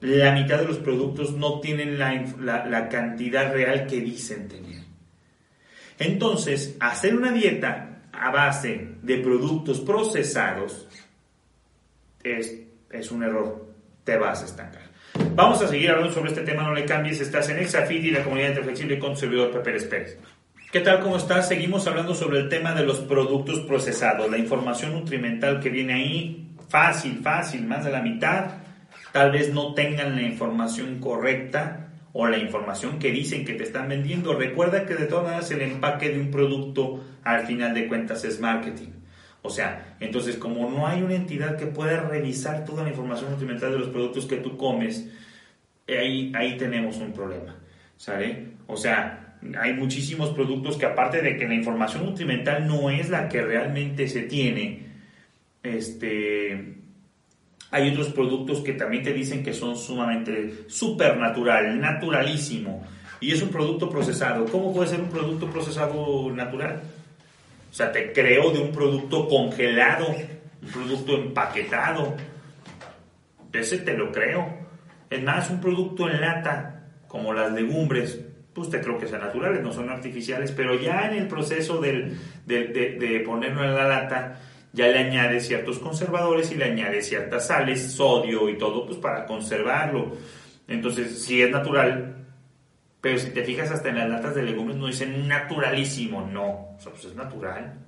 la 0.00 0.32
mitad 0.32 0.58
de 0.58 0.66
los 0.66 0.78
productos 0.78 1.32
no 1.34 1.60
tienen 1.60 1.98
la, 1.98 2.66
la 2.66 2.88
cantidad 2.88 3.52
real 3.52 3.86
que 3.86 4.00
dicen 4.00 4.48
tener. 4.48 4.80
Entonces, 5.98 6.76
hacer 6.80 7.14
una 7.14 7.30
dieta 7.30 8.00
a 8.12 8.30
base 8.30 8.96
de 9.02 9.18
productos 9.18 9.80
procesados 9.80 10.88
es, 12.22 12.54
es 12.90 13.10
un 13.10 13.22
error, 13.22 13.74
te 14.04 14.16
vas 14.16 14.42
a 14.42 14.46
estancar. 14.46 14.90
Vamos 15.34 15.60
a 15.62 15.68
seguir 15.68 15.90
hablando 15.90 16.12
sobre 16.12 16.30
este 16.30 16.42
tema, 16.42 16.62
no 16.62 16.74
le 16.74 16.84
cambies, 16.84 17.20
estás 17.20 17.48
en 17.50 17.58
Exafit 17.58 18.04
y 18.04 18.10
la 18.10 18.24
comunidad 18.24 18.62
flexible 18.62 18.98
con 18.98 19.14
su 19.14 19.20
servidor 19.20 19.50
Pepe 19.50 19.80
Pérez. 19.82 20.18
¿Qué 20.72 20.78
tal? 20.78 21.00
¿Cómo 21.00 21.16
estás? 21.16 21.48
Seguimos 21.48 21.88
hablando 21.88 22.14
sobre 22.14 22.38
el 22.38 22.48
tema 22.48 22.74
de 22.74 22.86
los 22.86 23.00
productos 23.00 23.58
procesados, 23.66 24.30
la 24.30 24.38
información 24.38 24.92
nutrimental 24.92 25.58
que 25.58 25.68
viene 25.68 25.94
ahí, 25.94 26.54
fácil, 26.68 27.18
fácil, 27.24 27.66
más 27.66 27.84
de 27.84 27.90
la 27.90 28.02
mitad, 28.02 28.52
tal 29.10 29.32
vez 29.32 29.52
no 29.52 29.74
tengan 29.74 30.14
la 30.14 30.22
información 30.22 31.00
correcta 31.00 31.88
o 32.12 32.28
la 32.28 32.38
información 32.38 33.00
que 33.00 33.10
dicen 33.10 33.44
que 33.44 33.54
te 33.54 33.64
están 33.64 33.88
vendiendo. 33.88 34.32
Recuerda 34.32 34.86
que 34.86 34.94
de 34.94 35.06
todas 35.06 35.24
maneras 35.24 35.50
el 35.50 35.62
empaque 35.62 36.10
de 36.10 36.20
un 36.20 36.30
producto 36.30 37.02
al 37.24 37.48
final 37.48 37.74
de 37.74 37.88
cuentas 37.88 38.24
es 38.24 38.38
marketing. 38.38 38.90
O 39.42 39.50
sea, 39.50 39.96
entonces 39.98 40.36
como 40.36 40.70
no 40.70 40.86
hay 40.86 41.02
una 41.02 41.16
entidad 41.16 41.56
que 41.56 41.66
pueda 41.66 42.02
revisar 42.02 42.64
toda 42.64 42.84
la 42.84 42.90
información 42.90 43.32
nutrimental 43.32 43.72
de 43.72 43.78
los 43.80 43.88
productos 43.88 44.24
que 44.26 44.36
tú 44.36 44.56
comes, 44.56 45.10
ahí, 45.88 46.30
ahí 46.36 46.56
tenemos 46.56 46.98
un 46.98 47.12
problema. 47.12 47.56
¿Sale? 47.96 48.52
O 48.68 48.76
sea, 48.76 49.19
hay 49.60 49.74
muchísimos 49.74 50.30
productos 50.30 50.76
que 50.76 50.86
aparte 50.86 51.22
de 51.22 51.36
que 51.36 51.48
la 51.48 51.54
información 51.54 52.04
nutrimental 52.04 52.66
no 52.66 52.90
es 52.90 53.08
la 53.08 53.28
que 53.28 53.42
realmente 53.42 54.06
se 54.08 54.22
tiene, 54.22 54.86
este, 55.62 56.76
hay 57.70 57.90
otros 57.90 58.08
productos 58.08 58.60
que 58.60 58.72
también 58.72 59.02
te 59.02 59.12
dicen 59.12 59.42
que 59.42 59.54
son 59.54 59.76
sumamente 59.76 60.64
supernatural, 60.68 61.80
naturalísimo, 61.80 62.84
y 63.20 63.32
es 63.32 63.42
un 63.42 63.50
producto 63.50 63.88
procesado. 63.88 64.46
¿Cómo 64.46 64.72
puede 64.72 64.88
ser 64.88 65.00
un 65.00 65.10
producto 65.10 65.48
procesado 65.50 66.30
natural? 66.32 66.82
O 67.70 67.74
sea, 67.74 67.92
te 67.92 68.12
creo 68.12 68.50
de 68.50 68.58
un 68.58 68.72
producto 68.72 69.28
congelado, 69.28 70.08
un 70.08 70.68
producto 70.68 71.16
empaquetado. 71.16 72.16
Ese 73.52 73.78
te 73.78 73.94
lo 73.96 74.10
creo. 74.10 74.48
Es 75.08 75.22
más, 75.22 75.50
un 75.50 75.60
producto 75.60 76.08
en 76.08 76.20
lata, 76.20 76.88
como 77.06 77.32
las 77.32 77.52
legumbres, 77.52 78.20
pues 78.60 78.70
te 78.70 78.80
creo 78.82 78.98
que 78.98 79.08
sean 79.08 79.22
naturales, 79.22 79.62
no 79.62 79.72
son 79.72 79.88
artificiales, 79.88 80.52
pero 80.52 80.78
ya 80.78 81.08
en 81.10 81.18
el 81.18 81.28
proceso 81.28 81.80
de, 81.80 82.14
ponerlo 83.24 83.64
en 83.64 83.74
la 83.74 83.88
lata, 83.88 84.38
ya 84.74 84.86
le 84.88 84.98
añades 84.98 85.46
ciertos 85.46 85.78
conservadores 85.78 86.52
y 86.52 86.56
le 86.56 86.66
añades 86.66 87.08
ciertas 87.08 87.46
sales, 87.46 87.92
sodio 87.92 88.50
y 88.50 88.58
todo, 88.58 88.84
pues 88.84 88.98
para 88.98 89.24
conservarlo. 89.24 90.12
Entonces, 90.68 91.24
si 91.24 91.40
es 91.40 91.50
natural, 91.50 92.16
pero 93.00 93.18
si 93.18 93.30
te 93.30 93.44
fijas 93.44 93.70
hasta 93.70 93.88
en 93.88 93.96
las 93.96 94.10
latas 94.10 94.34
de 94.34 94.42
legumbres 94.42 94.76
no 94.76 94.86
dicen 94.86 95.26
naturalísimo, 95.26 96.20
no, 96.20 96.44
o 96.44 96.78
pues 96.78 97.06
es 97.06 97.14
natural. 97.14 97.78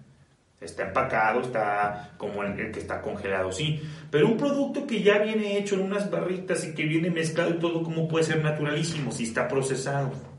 Está 0.59 0.85
empacado, 0.85 1.43
está 1.43 2.13
como 2.17 2.43
el 2.45 2.73
que 2.73 2.81
está 2.81 3.03
congelado, 3.03 3.53
sí. 3.53 3.83
Pero 4.11 4.27
un 4.29 4.39
producto 4.39 4.87
que 4.87 5.03
ya 5.03 5.19
viene 5.19 5.59
hecho 5.59 5.75
en 5.75 5.83
unas 5.83 6.11
barritas 6.11 6.65
y 6.65 6.73
que 6.75 6.85
viene 6.85 7.11
mezclado 7.11 7.51
y 7.51 7.59
todo, 7.59 7.83
¿cómo 7.83 8.09
puede 8.09 8.25
ser 8.25 8.43
naturalísimo 8.43 9.13
si 9.13 9.25
está 9.25 9.49
procesado? 9.49 10.32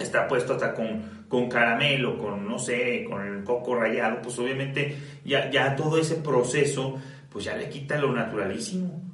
Está 0.00 0.26
puesto 0.26 0.54
hasta 0.54 0.74
con, 0.74 1.24
con 1.28 1.48
caramelo, 1.48 2.18
con, 2.18 2.48
no 2.48 2.58
sé, 2.58 3.04
con 3.08 3.24
el 3.26 3.44
coco 3.44 3.76
rallado, 3.76 4.22
pues 4.22 4.38
obviamente 4.38 4.96
ya, 5.24 5.50
ya 5.50 5.76
todo 5.76 5.98
ese 5.98 6.16
proceso, 6.16 6.98
pues 7.30 7.44
ya 7.44 7.56
le 7.56 7.68
quita 7.68 7.98
lo 7.98 8.12
naturalísimo. 8.12 9.10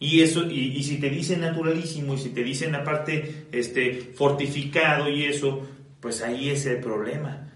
Y 0.00 0.20
eso, 0.20 0.48
y, 0.48 0.82
si 0.82 0.98
te 0.98 1.10
dicen 1.10 1.40
naturalísimo, 1.40 2.14
y 2.14 2.18
si 2.18 2.30
te 2.30 2.44
dicen 2.44 2.74
aparte 2.74 3.46
este, 3.50 4.12
fortificado 4.14 5.08
y 5.08 5.24
eso, 5.24 5.66
pues 6.00 6.22
ahí 6.22 6.50
es 6.50 6.66
el 6.66 6.78
problema. 6.78 7.48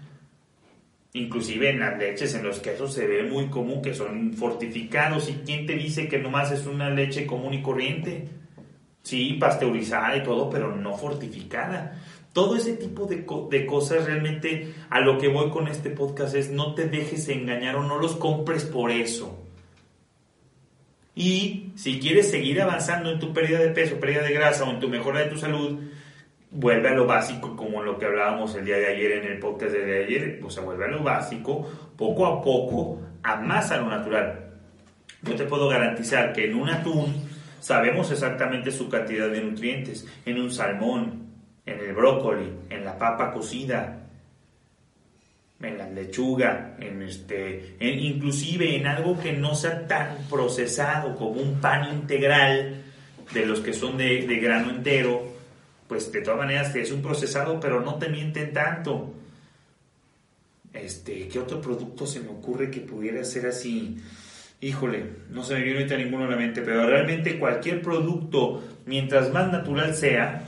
Inclusive 1.13 1.69
en 1.69 1.79
las 1.79 1.97
leches, 1.97 2.33
en 2.35 2.43
los 2.43 2.59
quesos 2.59 2.93
se 2.93 3.07
ve 3.07 3.23
muy 3.23 3.47
común 3.47 3.81
que 3.81 3.93
son 3.93 4.33
fortificados. 4.33 5.29
¿Y 5.29 5.33
quién 5.45 5.65
te 5.65 5.73
dice 5.73 6.09
que 6.09 6.17
nomás 6.17 6.51
es 6.51 6.65
una 6.65 6.89
leche 6.89 7.25
común 7.25 7.53
y 7.53 7.61
corriente? 7.61 8.27
Sí, 9.03 9.33
pasteurizada 9.33 10.17
y 10.17 10.23
todo, 10.23 10.49
pero 10.49 10.75
no 10.75 10.97
fortificada. 10.97 12.01
Todo 12.31 12.55
ese 12.55 12.73
tipo 12.73 13.05
de, 13.05 13.25
de, 13.51 13.65
cosas 13.65 14.05
realmente 14.05 14.73
a 14.89 15.01
lo 15.01 15.19
que 15.19 15.27
voy 15.27 15.51
con 15.51 15.67
este 15.67 15.91
podcast 15.91 16.33
es 16.33 16.49
no 16.49 16.73
te 16.73 16.87
dejes 16.87 17.27
engañar 17.29 17.75
o 17.75 17.83
no 17.83 17.99
los 17.99 18.15
compres 18.15 18.63
por 18.63 18.89
eso. 18.89 19.39
Y 21.15 21.71
si 21.75 21.99
quieres 21.99 22.31
seguir 22.31 22.61
avanzando 22.61 23.11
en 23.11 23.19
tu 23.19 23.33
pérdida 23.33 23.59
de 23.59 23.69
peso, 23.69 23.99
pérdida 23.99 24.23
de 24.23 24.33
grasa 24.33 24.63
o 24.63 24.71
en 24.71 24.79
tu 24.79 24.89
mejora 24.89 25.19
de 25.19 25.27
tu 25.27 25.37
salud, 25.37 25.79
vuelve 26.49 26.89
a 26.89 26.93
lo 26.93 27.05
básico, 27.05 27.55
como 27.55 27.83
lo 27.83 27.99
que 27.99 28.05
hablábamos 28.05 28.55
el 28.55 28.65
día 28.65 28.77
de 28.77 28.87
ayer 28.87 29.11
en 29.13 29.25
el 29.25 29.39
podcast 29.39 29.73
de 29.73 30.05
ayer, 30.05 30.39
o 30.43 30.49
sea, 30.49 30.63
vuelve 30.63 30.85
a 30.85 30.89
lo 30.89 31.03
básico, 31.03 31.69
poco 31.97 32.25
a 32.25 32.41
poco, 32.41 32.99
a 33.21 33.33
a 33.33 33.77
lo 33.77 33.89
natural. 33.89 34.39
Yo 35.21 35.35
te 35.35 35.45
puedo 35.45 35.67
garantizar 35.67 36.33
que 36.33 36.45
en 36.45 36.55
un 36.55 36.69
atún 36.69 37.13
sabemos 37.63 38.11
exactamente 38.11 38.73
su 38.73 38.89
cantidad 38.89 39.29
de 39.29 39.41
nutrientes, 39.41 40.05
en 40.25 40.41
un 40.41 40.51
salmón, 40.51 41.29
en 41.65 41.79
el 41.79 41.93
brócoli, 41.93 42.51
en 42.69 42.83
la 42.83 42.97
papa 42.97 43.31
cocida, 43.31 44.01
en 45.61 45.77
la 45.77 45.89
lechuga, 45.89 46.75
en 46.77 47.01
este, 47.03 47.77
inclusive 47.79 48.75
en 48.75 48.85
algo 48.85 49.17
que 49.17 49.31
no 49.31 49.55
sea 49.55 49.87
tan 49.87 50.17
procesado 50.29 51.15
como 51.15 51.39
un 51.39 51.61
pan 51.61 51.93
integral 51.93 52.83
de 53.33 53.45
los 53.45 53.61
que 53.61 53.71
son 53.71 53.95
de, 53.97 54.25
grano 54.41 54.69
entero, 54.69 55.23
pues 55.87 56.11
de 56.11 56.19
todas 56.19 56.39
maneras 56.39 56.75
es 56.75 56.91
un 56.91 57.01
procesado, 57.01 57.61
pero 57.61 57.79
no 57.79 57.95
te 57.95 58.09
mienten 58.09 58.51
tanto. 58.51 59.13
Este, 60.73 61.29
¿qué 61.29 61.39
otro 61.39 61.61
producto 61.61 62.05
se 62.05 62.19
me 62.19 62.27
ocurre 62.27 62.69
que 62.69 62.81
pudiera 62.81 63.23
ser 63.23 63.45
así? 63.45 64.01
Híjole, 64.63 65.03
no 65.29 65.43
se 65.43 65.55
me 65.55 65.61
viene 65.61 65.79
ahorita 65.79 65.97
ninguno 65.97 66.23
a 66.23 66.29
la 66.29 66.37
mente, 66.37 66.61
pero 66.61 66.87
realmente 66.87 67.37
cualquier 67.37 67.81
producto, 67.81 68.63
mientras 68.85 69.29
más 69.33 69.51
natural 69.51 69.93
sea, 69.93 70.41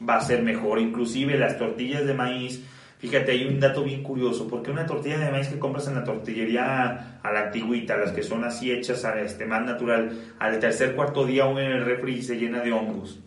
va 0.00 0.16
a 0.16 0.20
ser 0.22 0.42
mejor. 0.42 0.78
Inclusive 0.78 1.36
las 1.36 1.58
tortillas 1.58 2.06
de 2.06 2.14
maíz, 2.14 2.64
Fíjate, 2.98 3.32
hay 3.32 3.46
un 3.46 3.60
dato 3.60 3.82
bien 3.82 4.02
curioso, 4.02 4.46
porque 4.46 4.70
una 4.70 4.84
tortilla 4.84 5.18
de 5.18 5.30
maíz 5.30 5.48
que 5.48 5.58
compras 5.58 5.88
en 5.88 5.94
la 5.94 6.04
tortillería 6.04 7.18
a 7.22 7.32
la 7.32 7.46
antigüita, 7.46 7.96
las 7.96 8.12
que 8.12 8.22
son 8.22 8.44
así 8.44 8.70
hechas 8.70 9.06
a 9.06 9.18
este, 9.22 9.46
más 9.46 9.64
natural, 9.64 10.34
al 10.38 10.58
tercer 10.58 10.94
cuarto 10.94 11.24
día 11.24 11.44
aún 11.44 11.58
en 11.58 11.72
el 11.72 11.84
refri 11.86 12.22
se 12.22 12.36
llena 12.36 12.60
de 12.60 12.72
hongos. 12.72 13.20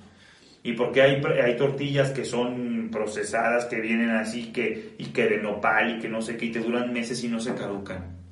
Y 0.62 0.74
porque 0.74 1.02
hay, 1.02 1.24
hay 1.44 1.58
tortillas 1.58 2.12
que 2.12 2.24
son 2.24 2.90
procesadas, 2.92 3.66
que 3.66 3.82
vienen 3.82 4.12
así, 4.12 4.52
que, 4.52 4.94
y 5.00 5.06
que 5.06 5.28
de 5.28 5.38
nopal 5.38 5.98
y 5.98 6.00
que 6.00 6.08
no 6.08 6.22
sé 6.22 6.38
qué, 6.38 6.46
y 6.46 6.52
te 6.52 6.60
duran 6.60 6.94
meses 6.94 7.24
y 7.24 7.28
no 7.28 7.40
se 7.40 7.56
caducan. 7.56 8.23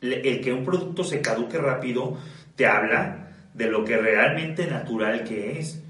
El 0.00 0.40
que 0.40 0.52
un 0.52 0.64
producto 0.64 1.04
se 1.04 1.20
caduque 1.20 1.58
rápido 1.58 2.16
te 2.56 2.66
habla 2.66 3.28
de 3.54 3.66
lo 3.66 3.84
que 3.84 3.98
realmente 3.98 4.66
natural 4.66 5.24
que 5.24 5.58
es. 5.58 5.82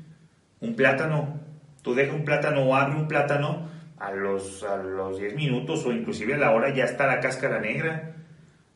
Un 0.60 0.74
plátano, 0.74 1.40
tú 1.82 1.94
dejas 1.94 2.14
un 2.14 2.24
plátano 2.24 2.62
o 2.62 2.74
abre 2.74 2.96
un 2.96 3.06
plátano 3.06 3.68
a 3.98 4.12
los, 4.12 4.64
a 4.64 4.76
los 4.76 5.18
10 5.18 5.36
minutos 5.36 5.86
o 5.86 5.92
inclusive 5.92 6.34
a 6.34 6.38
la 6.38 6.50
hora 6.52 6.74
ya 6.74 6.84
está 6.84 7.06
la 7.06 7.20
cáscara 7.20 7.60
negra. 7.60 8.16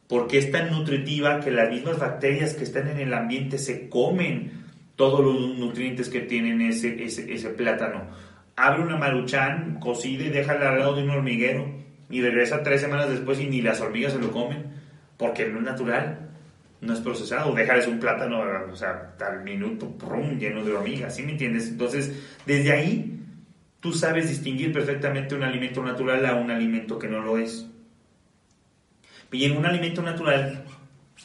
Porque 0.09 0.39
es 0.39 0.53
tan 0.53 0.71
nutritiva 0.71 1.41
que 1.41 1.51
las 1.51 1.71
mismas 1.71 1.99
bacterias 1.99 2.55
que 2.55 2.65
están 2.65 2.89
en 2.89 3.01
el 3.01 3.13
ambiente 3.13 3.59
se 3.59 3.89
comen 3.89 4.65
todos 4.97 5.21
los 5.21 5.59
nutrientes 5.59 6.09
que 6.09 6.21
tienen 6.21 6.61
ese, 6.61 7.03
ese, 7.03 7.51
plátano. 7.51 8.03
Abre 8.55 8.83
una 8.83 8.97
maruchan 8.97 9.81
cocida 9.81 10.25
y 10.25 10.29
déjala 10.29 10.71
al 10.71 10.79
lado 10.79 10.95
de 10.95 11.03
un 11.03 11.11
hormiguero 11.11 11.67
y 12.09 12.21
regresa 12.21 12.63
tres 12.63 12.83
semanas 12.83 13.09
después 13.09 13.41
y 13.41 13.47
ni 13.47 13.63
las 13.63 13.81
hormigas 13.81 14.13
se 14.13 14.21
lo 14.21 14.31
comen 14.31 14.84
porque 15.17 15.47
no 15.47 15.59
es 15.59 15.65
natural, 15.65 16.31
no 16.81 16.93
es 16.93 17.01
procesado. 17.01 17.55
Dejas 17.55 17.87
un 17.87 17.99
plátano, 17.99 18.43
o 18.71 18.77
sea, 18.77 19.15
al 19.21 19.43
minuto, 19.43 19.97
lleno 20.39 20.65
de 20.65 20.73
hormigas, 20.73 21.17
¿sí 21.17 21.23
me 21.23 21.33
entiendes? 21.33 21.69
Entonces, 21.69 22.13
desde 22.47 22.73
ahí 22.73 23.21
tú 23.81 23.93
sabes 23.93 24.29
distinguir 24.29 24.73
perfectamente 24.73 25.35
un 25.35 25.43
alimento 25.43 25.83
natural 25.83 26.25
a 26.25 26.35
un 26.35 26.51
alimento 26.51 26.99
que 26.99 27.09
no 27.09 27.21
lo 27.21 27.37
es. 27.37 27.69
Y 29.31 29.45
en 29.45 29.57
un 29.57 29.67
alimento 29.67 30.01
natural 30.01 30.65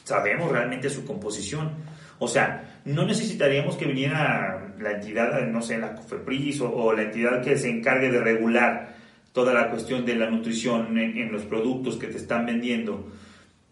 sabemos 0.04 0.50
realmente 0.50 0.90
su 0.90 1.04
composición. 1.04 1.70
O 2.18 2.28
sea, 2.28 2.80
no 2.84 3.06
necesitaríamos 3.06 3.76
que 3.76 3.86
viniera 3.86 4.74
la 4.78 4.92
entidad, 4.92 5.46
no 5.46 5.62
sé, 5.62 5.78
la 5.78 5.94
COFEPRIS 5.94 6.60
o, 6.62 6.92
la 6.92 7.02
entidad 7.02 7.42
que 7.42 7.56
se 7.56 7.70
encargue 7.70 8.10
de 8.10 8.20
regular 8.20 8.94
toda 9.32 9.54
la 9.54 9.70
cuestión 9.70 10.04
de 10.04 10.16
la 10.16 10.28
nutrición 10.28 10.98
en, 10.98 11.32
los 11.32 11.42
productos 11.42 11.96
que 11.96 12.08
te 12.08 12.16
están 12.16 12.46
vendiendo. 12.46 13.10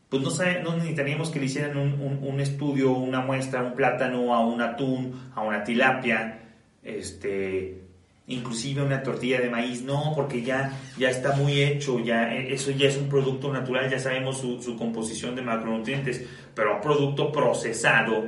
Pues 0.08 0.22
no, 0.22 0.30
no 0.62 0.76
necesitaríamos 0.76 1.30
que 1.30 1.38
le 1.38 1.46
hicieran 1.46 1.76
un, 1.76 2.20
un 2.22 2.40
estudio, 2.40 2.92
una 2.92 3.20
muestra, 3.20 3.62
un 3.62 3.74
plátano, 3.74 4.34
a 4.34 4.46
un 4.46 4.62
atún, 4.62 5.30
a 5.34 5.42
una 5.42 5.62
tilapia, 5.64 6.40
este, 6.82 7.88
inclusive 8.28 8.82
una 8.82 9.02
tortilla 9.02 9.40
de 9.40 9.50
maíz, 9.50 9.82
no, 9.82 10.12
porque 10.14 10.42
ya, 10.42 10.78
ya 10.98 11.10
está 11.10 11.34
muy 11.34 11.62
hecho, 11.62 11.98
ya, 11.98 12.34
eso 12.34 12.70
ya 12.70 12.88
es 12.88 12.96
un 12.96 13.08
producto 13.08 13.52
natural, 13.52 13.90
ya 13.90 13.98
sabemos 13.98 14.38
su, 14.38 14.76
composición 14.78 15.34
de 15.34 15.42
macronutrientes, 15.42 16.24
pero 16.54 16.76
un 16.76 16.80
producto 16.80 17.32
procesado, 17.32 18.24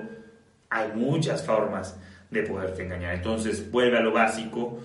hay 0.70 0.88
muchas 0.94 1.44
formas 1.44 1.98
de 2.30 2.42
poderte 2.42 2.84
engañar. 2.84 3.14
Entonces, 3.14 3.70
vuelve 3.70 3.98
a 3.98 4.00
lo 4.00 4.12
básico, 4.12 4.80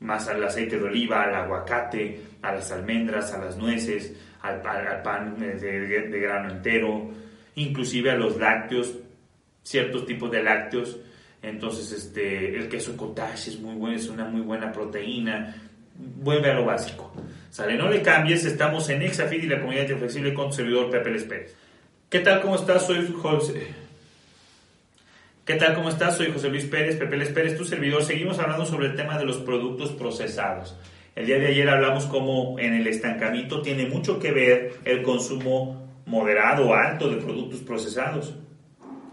más 0.00 0.28
al 0.28 0.42
aceite 0.44 0.78
de 0.78 0.84
oliva, 0.84 1.22
al 1.24 1.34
aguacate, 1.34 2.22
a 2.42 2.52
las 2.52 2.70
almendras, 2.70 3.32
a 3.32 3.38
las 3.38 3.56
nueces, 3.56 4.14
al, 4.42 4.60
pan 5.02 5.36
de, 5.38 6.20
grano 6.20 6.50
entero, 6.50 7.10
inclusive 7.54 8.10
a 8.10 8.16
los 8.16 8.36
lácteos, 8.36 8.94
ciertos 9.62 10.06
tipos 10.06 10.30
de 10.30 10.42
lácteos, 10.42 10.98
entonces, 11.42 11.90
este, 11.90 12.56
el 12.56 12.68
queso 12.68 12.96
cottage 12.96 13.50
es 13.50 13.58
muy 13.58 13.74
bueno, 13.74 13.96
es 13.96 14.08
una 14.08 14.24
muy 14.24 14.40
buena 14.42 14.70
proteína. 14.70 15.56
Vuelve 15.94 16.50
a 16.50 16.54
lo 16.54 16.64
básico. 16.64 17.12
Sale, 17.50 17.76
no 17.76 17.90
le 17.90 18.00
cambies, 18.00 18.44
estamos 18.44 18.88
en 18.88 19.02
Exafid 19.02 19.42
y 19.42 19.48
la 19.48 19.60
comunidad 19.60 19.86
flexible 19.98 20.32
con 20.32 20.50
tu 20.50 20.56
servidor 20.56 20.90
Pepe 20.90 21.10
Les. 21.10 21.26
¿Qué 22.08 22.20
tal, 22.20 22.40
cómo 22.40 22.54
estás? 22.56 22.86
Soy 22.86 23.12
José. 23.20 23.66
¿Qué 25.44 25.54
tal, 25.54 25.74
cómo 25.74 25.88
estás? 25.88 26.16
Soy 26.16 26.30
José 26.32 26.48
Luis 26.48 26.64
Pérez, 26.66 26.96
Pepe 26.96 27.16
Les 27.16 27.56
tu 27.56 27.64
servidor. 27.64 28.04
Seguimos 28.04 28.38
hablando 28.38 28.64
sobre 28.64 28.86
el 28.86 28.94
tema 28.94 29.18
de 29.18 29.24
los 29.24 29.38
productos 29.38 29.90
procesados. 29.90 30.76
El 31.14 31.26
día 31.26 31.38
de 31.38 31.48
ayer 31.48 31.68
hablamos 31.68 32.06
cómo 32.06 32.58
en 32.58 32.72
el 32.72 32.86
estancamiento 32.86 33.60
tiene 33.60 33.86
mucho 33.86 34.18
que 34.18 34.32
ver 34.32 34.72
el 34.84 35.02
consumo 35.02 36.02
moderado 36.06 36.70
o 36.70 36.74
alto 36.74 37.10
de 37.10 37.16
productos 37.16 37.60
procesados. 37.60 38.34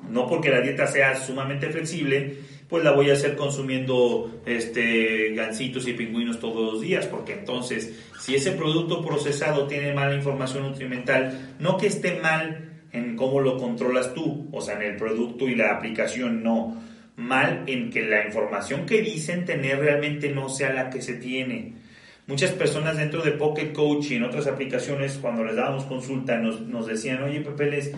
No 0.10 0.26
porque 0.28 0.50
la 0.50 0.62
dieta 0.62 0.88
sea 0.88 1.16
sumamente 1.16 1.70
flexible, 1.70 2.38
pues 2.70 2.84
la 2.84 2.92
voy 2.92 3.10
a 3.10 3.14
hacer 3.14 3.36
consumiendo 3.36 4.42
este 4.46 5.34
gansitos 5.34 5.88
y 5.88 5.94
pingüinos 5.94 6.40
todos 6.40 6.74
los 6.74 6.82
días, 6.82 7.06
porque 7.06 7.34
entonces 7.34 8.00
si 8.20 8.36
ese 8.36 8.52
producto 8.52 9.04
procesado 9.04 9.68
tiene 9.68 9.94
mala 9.94 10.16
información 10.16 10.64
nutrimental, 10.64 11.56
no 11.60 11.78
que 11.78 11.88
esté 11.88 12.20
mal 12.22 12.82
en 12.94 13.18
cómo 13.18 13.42
lo 13.42 13.58
controlas 13.58 14.14
tú, 14.14 14.48
o 14.52 14.62
sea, 14.62 14.76
en 14.76 14.84
el 14.84 14.96
producto 14.96 15.48
y 15.48 15.56
la 15.56 15.76
aplicación, 15.76 16.44
no, 16.44 16.82
mal 17.18 17.64
en 17.68 17.90
que 17.90 18.04
la 18.04 18.26
información 18.26 18.86
que 18.86 19.02
dicen 19.02 19.46
tener 19.46 19.80
realmente 19.80 20.30
no 20.30 20.48
sea 20.48 20.72
la 20.72 20.90
que 20.90 21.02
se 21.02 21.16
tiene. 21.16 21.89
Muchas 22.30 22.52
personas 22.52 22.96
dentro 22.96 23.24
de 23.24 23.32
Pocket 23.32 23.74
Coach 23.74 24.12
y 24.12 24.16
en 24.18 24.24
otras 24.24 24.46
aplicaciones, 24.46 25.18
cuando 25.20 25.44
les 25.44 25.56
dábamos 25.56 25.86
consulta, 25.86 26.38
nos, 26.38 26.86
decían, 26.86 27.24
oye, 27.24 27.42
Pepe, 27.42 27.72
les, 27.72 27.92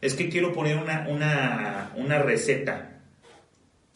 es 0.00 0.14
que 0.14 0.30
quiero 0.30 0.50
poner 0.54 0.78
una, 0.78 2.22
receta. 2.22 3.02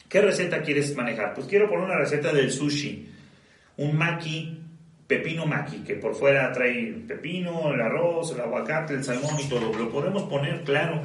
¿Qué 0.07 0.21
receta 0.21 0.61
quieres 0.61 0.95
manejar? 0.95 1.33
Pues 1.33 1.47
quiero 1.47 1.67
poner 1.67 1.85
una 1.85 1.97
receta 1.97 2.31
del 2.31 2.51
sushi. 2.51 3.09
Un 3.77 3.97
maki 3.97 4.59
pepino 5.07 5.47
maqui, 5.47 5.79
que 5.79 5.95
por 5.95 6.13
fuera 6.13 6.51
trae 6.51 6.93
pepino, 7.07 7.73
el 7.73 7.81
arroz, 7.81 8.35
el 8.35 8.41
aguacate, 8.41 8.93
el 8.93 9.03
salmón 9.03 9.35
y 9.43 9.49
todo. 9.49 9.73
Lo 9.73 9.89
podemos 9.89 10.29
poner, 10.29 10.61
claro. 10.61 11.01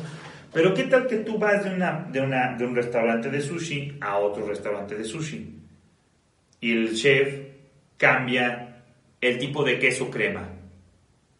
Pero 0.53 0.75
¿qué 0.75 0.83
tal 0.83 1.07
que 1.07 1.17
tú 1.17 1.39
vas 1.39 1.65
de, 1.65 1.71
una, 1.71 2.07
de, 2.13 2.21
una, 2.21 2.55
de 2.59 2.67
un 2.67 2.77
restaurante 2.77 3.31
de 3.31 3.41
sushi 3.41 3.97
a 4.03 4.19
otro 4.19 4.47
restaurante 4.47 4.97
de 4.97 5.05
sushi? 5.05 5.61
Y 6.61 6.73
el 6.73 6.95
chef 6.95 7.47
cambia 7.97 8.66
el 9.27 9.39
tipo 9.39 9.65
de 9.65 9.79
queso 9.79 10.11
crema. 10.11 10.49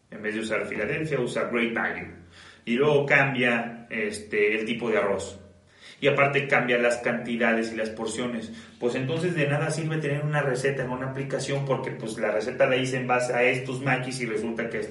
En 0.09 0.21
vez 0.21 0.35
de 0.35 0.41
usar 0.41 0.65
Filadelfia, 0.65 1.19
usa 1.19 1.49
Great 1.51 1.73
Value. 1.73 2.13
Y 2.65 2.75
luego 2.75 3.05
cambia 3.05 3.87
este, 3.89 4.59
el 4.59 4.65
tipo 4.65 4.89
de 4.89 4.97
arroz 4.97 5.39
y 5.99 6.07
aparte 6.07 6.47
cambia 6.47 6.77
las 6.77 6.97
cantidades 6.97 7.71
y 7.73 7.75
las 7.75 7.89
porciones. 7.89 8.51
Pues 8.79 8.95
entonces 8.95 9.35
de 9.35 9.47
nada 9.47 9.71
sirve 9.71 9.97
tener 9.97 10.23
una 10.23 10.41
receta 10.41 10.83
en 10.83 10.91
una 10.91 11.09
aplicación 11.09 11.65
porque 11.65 11.91
pues 11.91 12.17
la 12.17 12.31
receta 12.31 12.67
la 12.67 12.77
hice 12.77 12.97
en 12.97 13.07
base 13.07 13.33
a 13.33 13.43
estos 13.43 13.81
maquis 13.81 14.21
y 14.21 14.25
resulta 14.25 14.69
que 14.69 14.87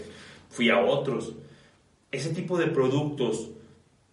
fui 0.51 0.71
a 0.71 0.81
otros. 0.81 1.37
Ese 2.11 2.31
tipo 2.31 2.59
de 2.59 2.67
productos 2.67 3.51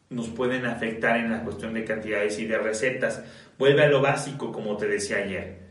nos 0.09 0.29
pueden 0.29 0.65
afectar 0.65 1.17
en 1.17 1.31
la 1.31 1.43
cuestión 1.43 1.73
de 1.73 1.83
cantidades 1.83 2.37
y 2.37 2.45
de 2.45 2.59
recetas. 2.59 3.23
Vuelve 3.57 3.83
a 3.83 3.87
lo 3.87 4.01
básico, 4.01 4.51
como 4.51 4.77
te 4.77 4.87
decía 4.87 5.17
ayer. 5.17 5.62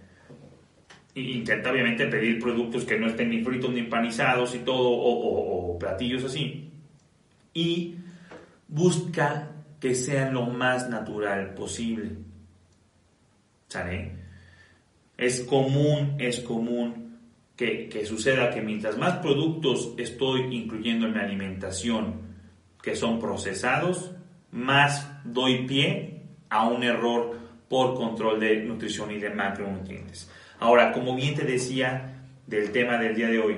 Intenta 1.15 1.71
obviamente 1.71 2.07
pedir 2.07 2.41
productos 2.41 2.85
que 2.85 2.99
no 2.99 3.07
estén 3.07 3.31
ni 3.31 3.45
fritos 3.45 3.71
ni 3.71 3.81
empanizados 3.81 4.55
y 4.55 4.61
todo, 4.61 4.89
o, 4.91 5.79
platillos 5.79 6.25
así. 6.25 6.71
Y 7.53 7.97
busca 8.69 9.51
que 9.79 9.95
sean 9.95 10.33
lo 10.33 10.47
más 10.47 10.89
natural 10.89 11.55
posible. 11.55 12.13
¿Sale? 13.69 14.13
Es 15.19 15.43
común, 15.43 16.17
es 16.19 16.41
común 16.41 17.19
que, 17.57 17.89
que, 17.89 18.07
suceda 18.07 18.51
que 18.51 18.63
mientras 18.63 18.97
más 18.97 19.19
productos 19.19 19.95
estoy 19.99 20.55
incluyendo 20.55 21.07
en 21.07 21.13
mi 21.13 21.21
alimentación 21.21 22.33
que 22.83 22.97
son 22.97 23.21
procesados, 23.21 24.13
más 24.51 25.09
doy 25.25 25.67
pie 25.67 26.23
a 26.49 26.69
un 26.69 26.83
error 26.83 27.39
por 27.69 27.95
control 27.95 28.39
de 28.39 28.63
nutrición 28.65 29.11
y 29.13 29.19
de 29.19 29.31
macronutrientes. 29.31 30.31
Ahora, 30.63 30.93
como 30.93 31.17
bien 31.17 31.35
te 31.35 31.45
decía 31.45 32.23
del 32.47 32.71
tema 32.71 32.97
del 32.97 33.17
día 33.17 33.27
de 33.27 33.41
hoy, 33.41 33.57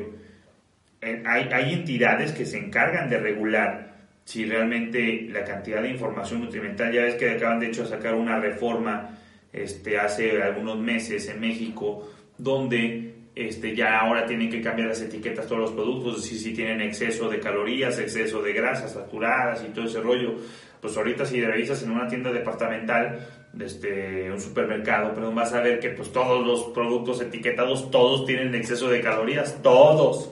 eh, 1.02 1.22
hay, 1.26 1.50
hay 1.52 1.74
entidades 1.74 2.32
que 2.32 2.46
se 2.46 2.56
encargan 2.56 3.10
de 3.10 3.18
regular 3.18 3.94
si 4.24 4.46
realmente 4.46 5.28
la 5.30 5.44
cantidad 5.44 5.82
de 5.82 5.90
información 5.90 6.40
nutrimental, 6.40 6.90
ya 6.90 7.02
ves 7.02 7.16
que 7.16 7.28
acaban 7.28 7.60
de 7.60 7.66
hecho 7.66 7.84
sacar 7.84 8.14
una 8.14 8.40
reforma 8.40 9.18
este, 9.52 9.98
hace 9.98 10.42
algunos 10.42 10.78
meses 10.78 11.28
en 11.28 11.42
México, 11.42 12.08
donde 12.38 13.16
este, 13.34 13.76
ya 13.76 14.00
ahora 14.00 14.24
tienen 14.24 14.48
que 14.48 14.62
cambiar 14.62 14.88
las 14.88 15.02
etiquetas 15.02 15.46
todos 15.46 15.60
los 15.60 15.72
productos, 15.72 16.24
si, 16.24 16.38
si 16.38 16.54
tienen 16.54 16.80
exceso 16.80 17.28
de 17.28 17.38
calorías, 17.38 17.98
exceso 17.98 18.40
de 18.40 18.54
grasas 18.54 18.94
saturadas 18.94 19.62
y 19.62 19.74
todo 19.74 19.84
ese 19.84 20.00
rollo. 20.00 20.36
Pues 20.80 20.96
ahorita 20.96 21.26
si 21.26 21.38
revisas 21.42 21.82
en 21.82 21.90
una 21.90 22.08
tienda 22.08 22.32
departamental, 22.32 23.43
este, 23.60 24.30
un 24.30 24.40
supermercado, 24.40 25.14
perdón, 25.14 25.34
vas 25.34 25.52
a 25.52 25.60
ver 25.60 25.80
que 25.80 25.90
pues 25.90 26.12
todos 26.12 26.46
los 26.46 26.64
productos 26.74 27.20
etiquetados, 27.20 27.90
todos 27.90 28.26
tienen 28.26 28.54
exceso 28.54 28.88
de 28.88 29.00
calorías, 29.00 29.62
todos. 29.62 30.30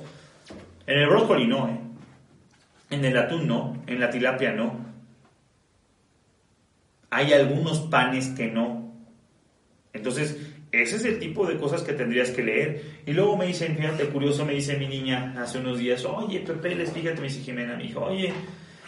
En 0.86 0.98
el 0.98 1.08
brócoli 1.08 1.46
no, 1.46 1.68
¿eh? 1.68 1.78
En 2.90 3.04
el 3.04 3.16
atún 3.16 3.46
no, 3.46 3.82
en 3.86 4.00
la 4.00 4.10
tilapia 4.10 4.52
no. 4.52 4.92
Hay 7.10 7.32
algunos 7.32 7.80
panes 7.80 8.28
que 8.28 8.48
no. 8.48 8.92
Entonces, 9.92 10.36
ese 10.72 10.96
es 10.96 11.04
el 11.04 11.18
tipo 11.18 11.46
de 11.46 11.58
cosas 11.58 11.82
que 11.82 11.92
tendrías 11.92 12.30
que 12.30 12.42
leer. 12.42 12.82
Y 13.06 13.12
luego 13.12 13.36
me 13.36 13.46
dicen, 13.46 13.76
fíjate, 13.76 14.06
curioso, 14.06 14.46
me 14.46 14.54
dice 14.54 14.78
mi 14.78 14.88
niña 14.88 15.34
hace 15.38 15.58
unos 15.58 15.78
días, 15.78 16.04
oye, 16.04 16.40
Pepe, 16.40 16.74
les 16.74 16.90
fíjate, 16.90 17.20
me 17.20 17.28
dice 17.28 17.40
Jimena, 17.40 17.76
mi 17.76 17.84
hijo, 17.84 18.00
oye, 18.00 18.32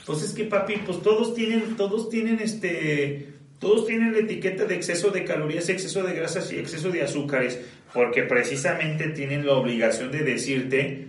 pues 0.07 0.23
es 0.23 0.33
que 0.33 0.45
papi, 0.45 0.77
pues 0.85 1.03
todos 1.03 1.35
tienen, 1.35 1.77
todos 1.77 2.09
tienen 2.09 2.41
este, 2.41 3.34
todos 3.59 3.87
tienen 3.87 4.13
la 4.13 4.19
etiqueta 4.19 4.65
de 4.65 4.75
exceso 4.75 5.11
de 5.11 5.25
calorías, 5.25 5.69
exceso 5.69 6.03
de 6.03 6.15
grasas 6.15 6.53
y 6.53 6.59
exceso 6.59 6.91
de 6.91 7.03
azúcares, 7.03 7.61
porque 7.93 8.25
precisamente 8.25 9.09
tienen 9.09 9.47
la 9.47 9.55
obligación 9.55 10.11
de 10.11 10.23
decirte 10.23 11.07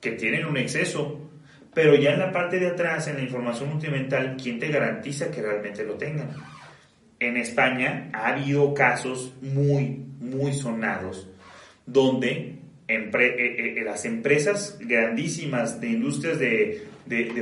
que 0.00 0.12
tienen 0.12 0.44
un 0.46 0.56
exceso. 0.56 1.20
Pero 1.72 1.96
ya 1.96 2.12
en 2.12 2.20
la 2.20 2.32
parte 2.32 2.58
de 2.58 2.68
atrás, 2.68 3.08
en 3.08 3.16
la 3.16 3.22
información 3.22 3.70
nutrimental, 3.70 4.36
¿quién 4.40 4.58
te 4.58 4.68
garantiza 4.68 5.30
que 5.30 5.42
realmente 5.42 5.84
lo 5.84 5.94
tengan? 5.94 6.30
En 7.18 7.36
España 7.36 8.10
ha 8.12 8.28
habido 8.28 8.74
casos 8.74 9.34
muy, 9.40 10.04
muy 10.20 10.52
sonados 10.52 11.28
donde 11.86 12.58
eh, 12.86 13.10
eh, 13.12 13.74
eh, 13.78 13.82
las 13.84 14.04
empresas 14.04 14.78
grandísimas 14.80 15.80
de 15.80 15.88
industrias 15.88 16.38
de, 16.38 16.86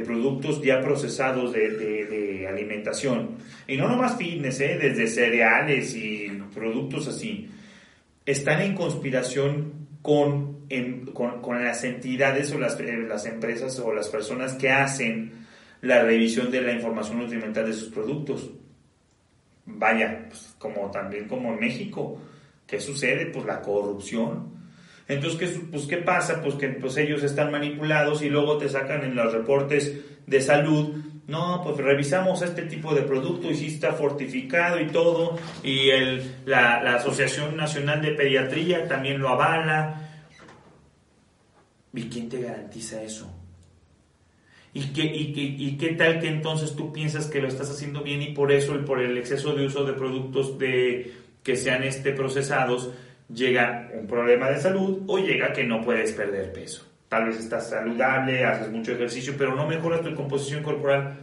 productos 0.05 0.63
ya 0.63 0.81
procesados 0.81 1.53
de, 1.53 2.47
alimentación, 2.49 3.37
y 3.67 3.77
no 3.77 3.89
nomás 3.89 4.17
fitness, 4.17 4.59
desde 4.59 5.07
cereales 5.07 5.95
y 5.95 6.29
productos 6.55 7.09
así, 7.09 7.49
están 8.27 8.63
en 8.63 8.75
conspiración 8.75 9.89
con 10.03 10.53
con, 11.13 11.65
las 11.65 11.85
entidades 11.85 12.53
o 12.53 12.59
las, 12.59 12.79
eh, 12.81 13.05
las 13.07 13.27
empresas 13.27 13.79
o 13.79 13.93
las 13.93 14.09
personas 14.09 14.55
que 14.55 14.71
hacen 14.71 15.47
la 15.83 16.03
revisión 16.03 16.51
de 16.51 16.63
la 16.63 16.73
información 16.73 17.19
nutrimental 17.19 17.67
de 17.67 17.73
sus 17.73 17.89
productos. 17.89 18.51
Vaya, 19.67 20.27
pues, 20.29 20.55
como 20.59 20.91
también 20.91 21.29
como 21.29 21.53
en 21.53 21.61
México, 21.61 22.19
¿qué 22.67 22.81
sucede? 22.81 23.27
Pues 23.27 23.45
la 23.45 23.61
corrupción. 23.61 24.62
Entonces, 25.09 25.39
¿qué, 25.39 25.61
pues, 25.71 25.87
¿qué 25.87 25.99
pasa? 25.99 26.41
Pues 26.43 26.55
que 26.55 26.69
pues, 26.69 26.97
ellos 26.97 27.23
están 27.23 27.51
manipulados 27.51 28.23
y 28.23 28.31
luego 28.31 28.59
te 28.59 28.69
sacan 28.69 29.05
en 29.05 29.15
los 29.15 29.33
reportes 29.33 30.01
de 30.27 30.41
salud. 30.41 30.97
No, 31.27 31.63
pues 31.63 31.77
revisamos 31.77 32.43
este 32.43 32.63
tipo 32.63 32.95
de 32.95 33.03
producto 33.03 33.51
y 33.51 33.55
sí 33.55 33.67
está 33.69 33.93
fortificado 33.93 34.81
y 34.81 34.87
todo. 34.89 35.39
Y 35.63 35.91
el, 35.91 36.23
la, 36.47 36.83
la 36.83 36.97
Asociación 36.97 37.57
Nacional 37.57 38.03
de 38.03 38.13
Pediatría 38.13 38.89
también 38.89 39.21
lo 39.21 39.29
avala 39.29 40.03
¿Y 41.95 42.05
quién 42.05 42.29
te 42.29 42.41
garantiza 42.41 43.03
eso? 43.03 43.31
¿Y 44.75 44.93
qué, 44.95 45.05
y, 45.05 45.77
qué, 45.77 45.89
tal 45.91 46.19
que 46.19 46.29
entonces 46.29 46.75
tú 46.75 46.93
piensas 46.93 47.27
que 47.27 47.43
lo 47.43 47.49
estás 47.49 47.71
haciendo 47.71 48.03
bien 48.03 48.23
y 48.23 48.33
por 48.33 48.51
eso, 48.51 48.83
por 48.87 49.03
el 49.03 49.19
exceso 49.19 49.53
de 49.53 49.67
uso 49.67 49.85
de 49.85 49.93
productos 49.93 50.59
de, 50.59 51.13
que 51.43 51.57
sean 51.57 51.83
este, 51.83 52.13
procesados, 52.13 52.91
llega 53.33 53.91
un 53.95 54.07
problema 54.07 54.51
de 54.51 54.61
salud 54.61 55.03
o 55.07 55.19
llega 55.19 55.53
que 55.53 55.65
no 55.65 55.81
puedes 55.81 56.13
perder 56.13 56.53
peso? 56.53 56.87
Tal 57.09 57.27
vez 57.27 57.39
estás 57.39 57.69
saludable, 57.69 58.45
haces 58.45 58.71
mucho 58.71 58.93
ejercicio, 58.93 59.35
pero 59.37 59.55
no 59.55 59.67
mejoras 59.67 60.01
tu 60.01 60.15
composición 60.15 60.63
corporal. 60.63 61.19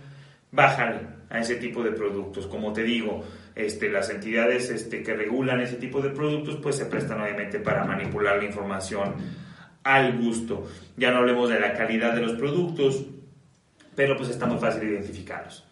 Bájale 0.51 0.99
a 1.29 1.39
ese 1.39 1.55
tipo 1.55 1.83
de 1.83 1.91
productos. 1.91 2.47
Como 2.47 2.73
te 2.73 2.83
digo, 2.83 3.23
este, 3.55 3.89
las 3.89 4.09
entidades 4.09 4.69
este, 4.69 5.03
que 5.03 5.15
regulan 5.15 5.61
ese 5.61 5.75
tipo 5.75 6.01
de 6.01 6.09
productos 6.09 6.57
pues 6.57 6.75
se 6.75 6.85
prestan 6.85 7.21
obviamente 7.21 7.59
para 7.59 7.85
manipular 7.85 8.37
la 8.37 8.45
información 8.45 9.15
al 9.83 10.17
gusto. 10.17 10.67
Ya 10.97 11.11
no 11.11 11.17
hablemos 11.17 11.49
de 11.49 11.59
la 11.59 11.73
calidad 11.73 12.13
de 12.13 12.21
los 12.21 12.33
productos, 12.33 13.05
pero 13.95 14.15
pues 14.15 14.29
está 14.29 14.45
muy 14.45 14.59
fácil 14.59 14.83
identificarlos. 14.83 15.65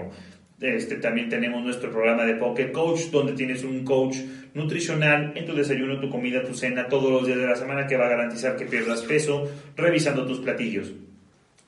Este, 0.62 0.96
también 0.96 1.28
tenemos 1.28 1.62
nuestro 1.64 1.92
programa 1.92 2.24
de 2.24 2.36
Pocket 2.36 2.72
Coach, 2.72 3.10
donde 3.12 3.34
tienes 3.34 3.66
un 3.66 3.84
coach 3.84 4.16
nutricional 4.54 5.34
en 5.36 5.46
tu 5.46 5.54
desayuno, 5.54 6.00
tu 6.00 6.10
comida, 6.10 6.44
tu 6.44 6.54
cena, 6.54 6.88
todos 6.88 7.12
los 7.12 7.26
días 7.26 7.40
de 7.40 7.48
la 7.48 7.56
semana 7.56 7.88
que 7.88 7.98
va 7.98 8.06
a 8.06 8.10
garantizar 8.10 8.56
que 8.56 8.66
pierdas 8.66 9.02
peso 9.02 9.50
revisando 9.76 10.26
tus 10.26 10.40
platillos. 10.40 10.94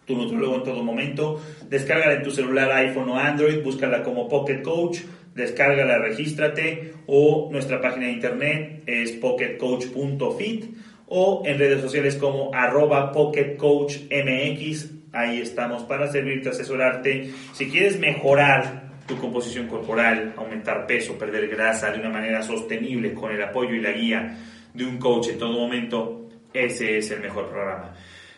Tu 0.06 0.16
nutrólogo 0.16 0.56
en 0.56 0.64
todo 0.64 0.84
momento. 0.84 1.42
Descárgala 1.70 2.16
en 2.16 2.24
tu 2.24 2.32
celular, 2.32 2.72
iPhone 2.72 3.10
o 3.10 3.18
Android, 3.18 3.64
búscala 3.64 4.04
como 4.04 4.28
Pocket 4.28 4.62
Coach, 4.62 5.00
descárgala, 5.36 5.98
regístrate 6.00 6.94
o 7.08 7.50
nuestra 7.52 7.82
página 7.82 8.08
de 8.08 8.12
internet 8.14 8.84
es 8.86 9.12
pocketcoach.fit 9.14 10.66
o 11.08 11.44
en 11.46 11.58
redes 11.58 11.82
sociales 11.82 12.16
como 12.16 12.54
arroba 12.54 13.12
pocketcoachmx. 13.12 14.92
Ahí 15.14 15.42
estamos 15.42 15.84
para 15.84 16.08
servirte, 16.08 16.50
asesorarte. 16.50 17.30
Si 17.54 17.70
quieres 17.70 18.00
mejorar 18.00 18.84
tu 19.08 19.18
composición 19.18 19.68
corporal, 19.68 20.34
aumentar 20.38 20.88
peso, 20.88 21.18
perder 21.18 21.48
grasa 21.50 21.92
de 21.92 22.00
una 22.00 22.10
manera 22.10 22.42
sostenible 22.42 23.14
con 23.14 23.32
el 23.32 23.42
apoyo 23.44 23.76
y 23.76 23.82
la 23.82 23.92
guía 23.92 24.38
de 24.74 24.86
un 24.86 24.98
coach 24.98 25.30
en 25.30 25.38
todo 25.38 25.54
momento, 25.54 26.30
ese 26.54 26.98
es 26.98 27.12
el 27.12 27.20
mejor 27.20 27.50
programa. 27.50 27.94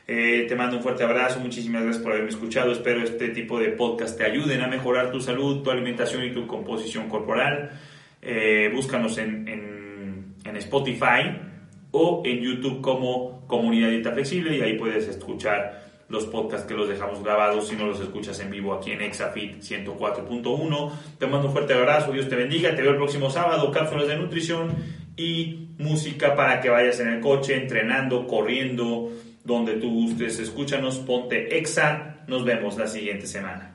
Eh, 0.08 0.46
te 0.48 0.56
mando 0.56 0.78
un 0.78 0.84
fuerte 0.84 1.04
abrazo, 1.04 1.40
muchísimas 1.40 1.82
gracias 1.84 2.04
por 2.04 2.12
haberme 2.12 2.30
escuchado. 2.30 2.72
Espero 2.72 3.02
este 3.02 3.30
tipo 3.30 3.60
de 3.60 3.70
podcast 3.70 4.18
te 4.18 4.24
ayuden 4.24 4.62
a 4.62 4.68
mejorar 4.68 5.12
tu 5.12 5.20
salud, 5.20 5.64
tu 5.64 5.72
alimentación 5.72 6.24
y 6.24 6.32
tu 6.32 6.46
composición 6.46 7.10
corporal. 7.10 7.72
Eh, 8.22 8.72
búscanos 8.74 9.18
en, 9.18 9.48
en, 9.48 10.36
en 10.44 10.58
Spotify 10.58 11.38
o 11.92 12.22
en 12.26 12.40
YouTube 12.40 12.82
como 12.82 13.46
Comunidad 13.48 13.90
Dieta 13.90 14.12
Flexible 14.12 14.58
y 14.58 14.62
ahí 14.62 14.78
puedes 14.78 15.08
escuchar 15.08 15.86
los 16.08 16.26
podcasts 16.26 16.68
que 16.68 16.76
los 16.76 16.88
dejamos 16.88 17.24
grabados 17.24 17.68
si 17.68 17.76
no 17.76 17.88
los 17.88 18.00
escuchas 18.00 18.40
en 18.40 18.52
vivo 18.52 18.74
aquí 18.74 18.92
en 18.92 19.02
Exafit 19.02 19.58
104.1. 19.58 20.92
Te 21.18 21.26
mando 21.26 21.48
un 21.48 21.54
fuerte 21.54 21.74
abrazo, 21.74 22.12
Dios 22.12 22.30
te 22.30 22.36
bendiga, 22.36 22.76
te 22.76 22.82
veo 22.82 22.92
el 22.92 22.98
próximo 22.98 23.30
sábado, 23.30 23.72
cápsulas 23.72 24.08
de 24.08 24.18
nutrición 24.18 24.76
y 25.18 25.70
música 25.80 26.36
para 26.36 26.62
que 26.62 26.70
vayas 26.70 27.00
en 27.00 27.08
el 27.08 27.22
coche, 27.22 27.56
entrenando, 27.56 28.28
corriendo, 28.28 29.10
donde 29.46 29.74
tú 29.74 29.90
gustes, 29.90 30.40
escúchanos, 30.40 30.98
ponte 30.98 31.58
Exa, 31.58 32.18
nos 32.28 32.44
vemos 32.44 32.78
la 32.78 32.88
siguiente 32.88 33.28
semana. 33.28 33.75